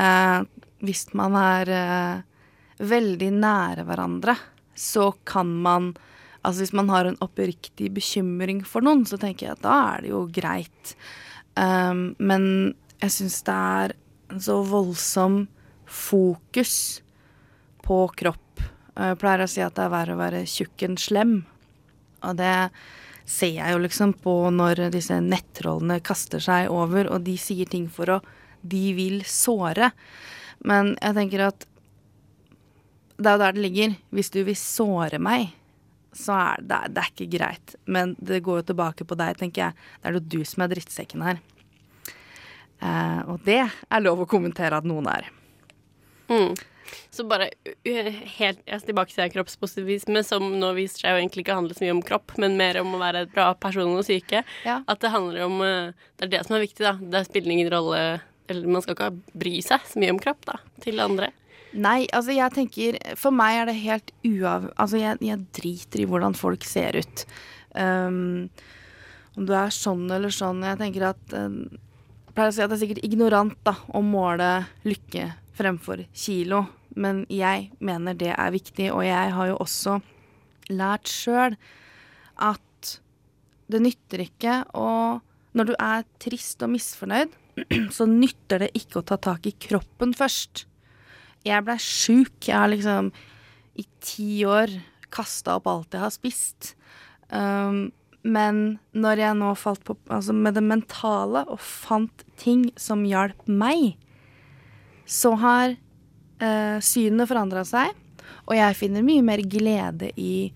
Eh, 0.00 0.38
hvis 0.86 1.10
man 1.18 1.36
er 1.36 1.72
eh, 1.76 2.22
veldig 2.80 3.30
nære 3.36 3.84
hverandre, 3.88 4.36
så 4.74 5.12
kan 5.28 5.50
man 5.64 5.92
Altså 6.40 6.62
hvis 6.62 6.72
man 6.72 6.88
har 6.88 7.04
en 7.04 7.18
oppriktig 7.20 7.90
bekymring 7.92 8.62
for 8.64 8.80
noen, 8.80 9.02
så 9.04 9.18
tenker 9.20 9.44
jeg 9.44 9.58
at 9.58 9.60
da 9.60 9.74
er 9.90 10.06
det 10.06 10.08
jo 10.08 10.22
greit. 10.32 10.92
Um, 11.52 12.14
men 12.16 12.46
jeg 13.02 13.12
syns 13.12 13.42
det 13.44 13.56
er 13.56 13.92
en 14.32 14.40
så 14.40 14.56
voldsom 14.64 15.42
fokus 15.84 17.02
på 17.84 17.98
kropp. 18.22 18.64
Jeg 18.96 19.18
pleier 19.20 19.44
å 19.44 19.50
si 19.52 19.60
at 19.60 19.76
det 19.76 19.84
er 19.84 19.92
verre 19.92 20.16
å 20.16 20.22
være 20.22 20.40
tjukk 20.48 20.86
enn 20.88 20.96
slem. 20.96 21.34
Og 22.24 22.40
det 22.40 22.54
ser 23.30 23.54
jeg 23.56 23.74
jo 23.74 23.80
liksom 23.84 24.14
på 24.24 24.34
når 24.54 24.88
disse 24.94 25.16
nettrollene 25.22 26.00
kaster 26.04 26.42
seg 26.42 26.70
over, 26.72 27.08
og 27.12 27.22
de 27.26 27.36
sier 27.40 27.68
ting 27.70 27.88
for 27.90 28.18
å 28.18 28.20
De 28.60 28.90
vil 28.92 29.22
såre. 29.24 29.86
Men 30.68 30.90
jeg 31.00 31.16
tenker 31.16 31.40
at 31.46 31.62
det 33.16 33.30
er 33.30 33.38
jo 33.38 33.40
der 33.40 33.54
det 33.56 33.62
ligger. 33.64 33.94
Hvis 34.12 34.28
du 34.34 34.42
vil 34.44 34.58
såre 34.58 35.16
meg, 35.16 35.54
så 36.12 36.34
er 36.36 36.64
det, 36.64 36.80
det 36.92 37.00
er 37.00 37.08
ikke 37.14 37.30
greit. 37.38 37.74
Men 37.88 38.12
det 38.18 38.42
går 38.44 38.60
jo 38.60 38.66
tilbake 38.68 39.06
på 39.08 39.16
deg, 39.16 39.38
tenker 39.40 39.62
jeg. 39.62 39.88
Det 40.00 40.10
er 40.10 40.18
jo 40.18 40.24
du 40.34 40.38
som 40.44 40.64
er 40.64 40.72
drittsekken 40.74 41.24
her. 41.24 41.40
Eh, 42.80 43.20
og 43.28 43.40
det 43.46 43.62
er 43.64 44.04
lov 44.04 44.24
å 44.24 44.28
kommentere 44.28 44.76
at 44.76 44.88
noen 44.88 45.08
er. 45.12 45.28
Mm. 46.28 46.52
Så 47.10 47.26
bare 47.28 47.50
helt 47.84 48.62
altså, 48.66 48.86
tilbake 48.86 49.14
til 49.14 49.32
kroppspositivisme, 49.34 50.22
som 50.26 50.46
nå 50.60 50.72
viser 50.78 51.04
seg 51.04 51.14
jo 51.14 51.22
egentlig 51.22 51.44
ikke 51.44 51.58
handle 51.58 51.76
så 51.76 51.86
mye 51.86 51.96
om 51.98 52.04
kropp, 52.06 52.36
men 52.42 52.58
mer 52.60 52.80
om 52.82 52.94
å 52.96 53.02
være 53.02 53.24
et 53.26 53.34
bra 53.34 53.50
person 53.58 53.92
og 53.96 54.06
syke. 54.06 54.44
Ja. 54.66 54.80
At 54.90 55.02
det 55.02 55.12
handler 55.14 55.46
om 55.46 55.60
uh, 55.62 55.92
Det 56.18 56.28
er 56.28 56.34
det 56.36 56.46
som 56.46 56.56
er 56.56 56.64
viktig, 56.64 56.84
da. 56.86 56.96
Det 57.00 57.26
spiller 57.28 57.54
ingen 57.54 57.70
rolle 57.72 58.00
Eller 58.50 58.70
man 58.70 58.82
skal 58.84 58.96
ikke 58.96 59.38
bry 59.38 59.60
seg 59.64 59.84
så 59.86 60.00
mye 60.02 60.14
om 60.14 60.22
kropp, 60.22 60.42
da, 60.48 60.58
til 60.84 61.02
andre. 61.02 61.30
Nei, 61.70 62.08
altså 62.16 62.34
jeg 62.34 62.54
tenker 62.54 62.98
For 63.18 63.34
meg 63.34 63.60
er 63.60 63.70
det 63.70 63.78
helt 63.82 64.10
uav... 64.26 64.70
Altså 64.74 65.00
jeg, 65.00 65.20
jeg 65.22 65.46
driter 65.54 66.02
i 66.02 66.08
hvordan 66.10 66.34
folk 66.38 66.66
ser 66.66 66.98
ut. 66.98 67.24
Um, 67.74 68.48
om 69.38 69.46
du 69.46 69.54
er 69.54 69.70
sånn 69.74 70.08
eller 70.10 70.34
sånn. 70.34 70.64
Jeg 70.66 70.80
tenker 70.80 71.06
at 71.12 71.36
um, 71.36 71.62
Jeg 72.26 72.34
pleier 72.34 72.50
å 72.50 72.56
si 72.56 72.64
at 72.64 72.72
det 72.72 72.78
er 72.78 72.82
sikkert 72.82 73.06
ignorant 73.06 73.56
da, 73.66 73.76
å 73.94 74.02
måle 74.04 74.50
lykke 74.86 75.30
fremfor 75.60 76.06
kilo, 76.16 76.64
men 76.98 77.24
jeg 77.30 77.70
mener 77.78 78.16
det 78.18 78.32
er 78.34 78.54
viktig, 78.54 78.90
og 78.92 79.04
jeg 79.06 79.34
har 79.36 79.50
jo 79.50 79.58
også 79.62 79.98
lært 80.70 81.10
sjøl 81.10 81.56
at 82.40 82.94
det 83.70 83.82
nytter 83.84 84.24
ikke 84.26 84.62
å 84.74 85.20
Når 85.50 85.66
du 85.66 85.72
er 85.82 86.04
trist 86.22 86.60
og 86.62 86.70
misfornøyd, 86.70 87.32
så 87.96 88.04
nytter 88.06 88.62
det 88.62 88.68
ikke 88.78 89.00
å 89.00 89.06
ta 89.08 89.16
tak 89.18 89.48
i 89.50 89.52
kroppen 89.58 90.12
først. 90.14 90.62
Jeg 91.42 91.64
blei 91.66 91.74
sjuk. 91.82 92.36
Jeg 92.46 92.54
har 92.54 92.70
liksom 92.70 93.08
i 93.74 93.82
ti 93.98 94.44
år 94.46 94.76
kasta 95.10 95.56
opp 95.58 95.66
alt 95.66 95.96
jeg 95.96 96.04
har 96.04 96.14
spist. 96.14 96.70
Um, 97.34 97.90
men 98.22 98.78
når 98.92 99.24
jeg 99.24 99.38
nå 99.40 99.50
falt 99.58 99.82
på 99.86 99.96
altså 100.06 100.34
med 100.36 100.54
det 100.54 100.64
mentale 100.66 101.42
og 101.50 101.58
fant 101.58 102.24
ting 102.38 102.68
som 102.78 103.02
hjalp 103.08 103.46
meg, 103.48 103.96
så 105.02 105.34
har 105.40 105.78
uh, 106.42 106.78
synet 106.84 107.30
forandra 107.30 107.64
seg, 107.68 107.94
og 108.48 108.56
jeg 108.56 108.78
finner 108.78 109.06
mye 109.06 109.24
mer 109.24 109.44
glede 109.46 110.12
i 110.18 110.50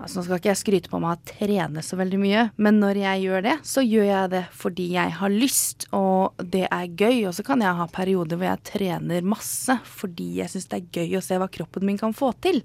Altså 0.00 0.16
Nå 0.16 0.22
skal 0.24 0.38
ikke 0.40 0.48
jeg 0.48 0.58
skryte 0.58 0.90
på 0.90 0.98
meg 1.02 1.12
å 1.18 1.28
trene 1.28 1.82
så 1.84 1.98
veldig 2.00 2.18
mye, 2.22 2.44
men 2.64 2.78
når 2.80 3.02
jeg 3.02 3.24
gjør 3.26 3.44
det, 3.44 3.56
så 3.68 3.84
gjør 3.84 4.06
jeg 4.08 4.30
det 4.32 4.42
fordi 4.56 4.86
jeg 4.94 5.12
har 5.18 5.34
lyst, 5.34 5.86
og 5.96 6.40
det 6.54 6.64
er 6.72 6.88
gøy. 6.88 7.26
Og 7.28 7.34
så 7.36 7.44
kan 7.46 7.60
jeg 7.60 7.76
ha 7.76 7.86
perioder 7.92 8.40
hvor 8.40 8.48
jeg 8.48 8.64
trener 8.72 9.28
masse 9.28 9.76
fordi 9.84 10.30
jeg 10.40 10.52
syns 10.52 10.70
det 10.72 10.80
er 10.80 11.02
gøy 11.02 11.18
å 11.18 11.22
se 11.24 11.38
hva 11.40 11.50
kroppen 11.52 11.84
min 11.86 12.00
kan 12.00 12.16
få 12.16 12.32
til. 12.42 12.62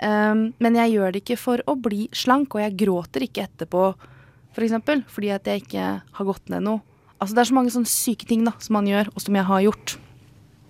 Um, 0.00 0.50
men 0.60 0.78
jeg 0.78 0.94
gjør 0.94 1.12
det 1.12 1.24
ikke 1.24 1.40
for 1.40 1.64
å 1.68 1.76
bli 1.80 2.06
slank, 2.16 2.54
og 2.54 2.64
jeg 2.64 2.76
gråter 2.84 3.24
ikke 3.26 3.48
etterpå, 3.48 3.88
for 4.50 4.66
eksempel, 4.66 5.04
fordi 5.08 5.32
at 5.34 5.48
jeg 5.48 5.64
ikke 5.64 5.88
har 6.04 6.28
gått 6.28 6.52
ned 6.52 6.64
noe. 6.68 6.84
Altså 7.20 7.36
Det 7.36 7.42
er 7.42 7.50
så 7.50 7.56
mange 7.56 7.72
sånne 7.72 7.90
syke 7.90 8.28
ting 8.28 8.46
da, 8.46 8.54
som 8.60 8.78
man 8.78 8.88
gjør, 8.88 9.12
og 9.12 9.24
som 9.24 9.36
jeg 9.36 9.48
har 9.48 9.66
gjort. 9.66 9.96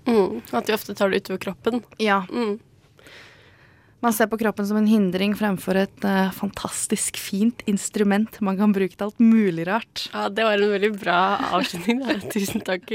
Mm. 0.06 0.40
At 0.50 0.66
de 0.66 0.74
ofte 0.74 0.94
tar 0.94 1.10
det 1.10 1.16
utover 1.16 1.38
kroppen. 1.38 1.82
Ja, 1.98 2.24
Mm. 2.32 2.58
Man 4.04 4.14
ser 4.16 4.30
på 4.32 4.38
kroppen 4.40 4.66
som 4.66 4.80
en 4.80 4.88
hindring 4.90 5.34
fremfor 5.38 5.78
et 5.80 6.04
uh, 6.06 6.30
fantastisk 6.36 7.18
fint 7.20 7.62
instrument 7.70 8.40
man 8.44 8.58
kan 8.60 8.74
bruke 8.76 8.96
til 8.96 9.06
alt 9.06 9.20
mulig 9.22 9.66
rart. 9.68 10.06
Ja, 10.12 10.28
det 10.32 10.46
var 10.46 10.58
en 10.58 10.74
veldig 10.74 10.92
bra 10.98 11.18
avslutning. 11.58 12.02
Da. 12.02 12.16
Tusen 12.34 12.64
takk, 12.66 12.90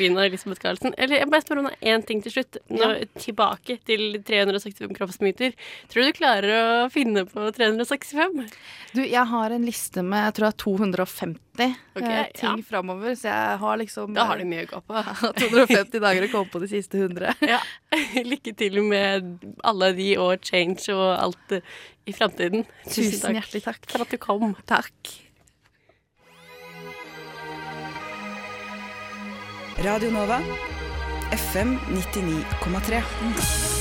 Lina 0.00 0.26
Elisabeth 0.28 0.62
Karlsen. 0.62 0.96
Eller 0.96 1.22
jeg 1.22 1.30
bare 1.32 1.44
spør 1.44 1.64
om 1.64 1.70
én 1.80 2.04
ting 2.06 2.22
til 2.24 2.36
slutt. 2.38 2.60
Nå, 2.72 2.92
Tilbake 3.18 3.78
til 3.88 4.20
365 4.24 4.94
kroppsmyter. 4.96 5.56
Tror 5.92 6.04
du 6.04 6.14
du 6.14 6.18
klarer 6.18 6.52
å 6.54 6.88
finne 6.92 7.24
på 7.28 7.48
365? 7.56 8.44
Du, 8.94 9.00
jeg 9.02 9.24
har 9.30 9.54
en 9.54 9.64
liste 9.66 10.04
med 10.06 10.28
jeg 10.28 10.36
tror 10.36 10.46
jeg 10.46 10.54
er 10.54 10.62
250 10.62 11.40
Ok, 11.94 12.02
eh, 12.02 12.26
ting 12.34 12.58
ja. 12.58 12.66
framover, 12.66 13.14
så 13.14 13.28
jeg 13.30 13.58
har 13.62 13.76
liksom 13.78 14.14
Da 14.16 14.24
har 14.26 14.40
du 14.40 14.46
mye 14.48 14.64
å 14.66 14.70
gå 14.72 14.80
på. 14.88 15.02
250 15.40 16.02
dager 16.02 16.26
å 16.26 16.30
komme 16.32 16.50
på 16.50 16.62
de 16.64 16.70
siste 16.72 16.98
100. 16.98 17.34
Ja. 17.54 17.60
Lykke 18.26 18.54
til 18.58 18.80
med 18.82 19.44
alle 19.62 19.92
de 19.94 20.08
og 20.34 20.44
change 20.44 20.94
og 20.94 21.06
alt 21.16 21.58
i 22.06 22.14
framtiden. 22.14 22.66
Tusen 22.88 23.38
hjertelig 23.38 23.64
takk. 23.64 23.86
for 23.90 24.04
at 24.04 24.10
du 24.10 24.18
kom. 24.20 24.56
Takk. 24.68 25.14
Radio 29.84 30.10
Nova, 30.10 30.38
FM 31.34 31.76
99,3. 31.92 33.73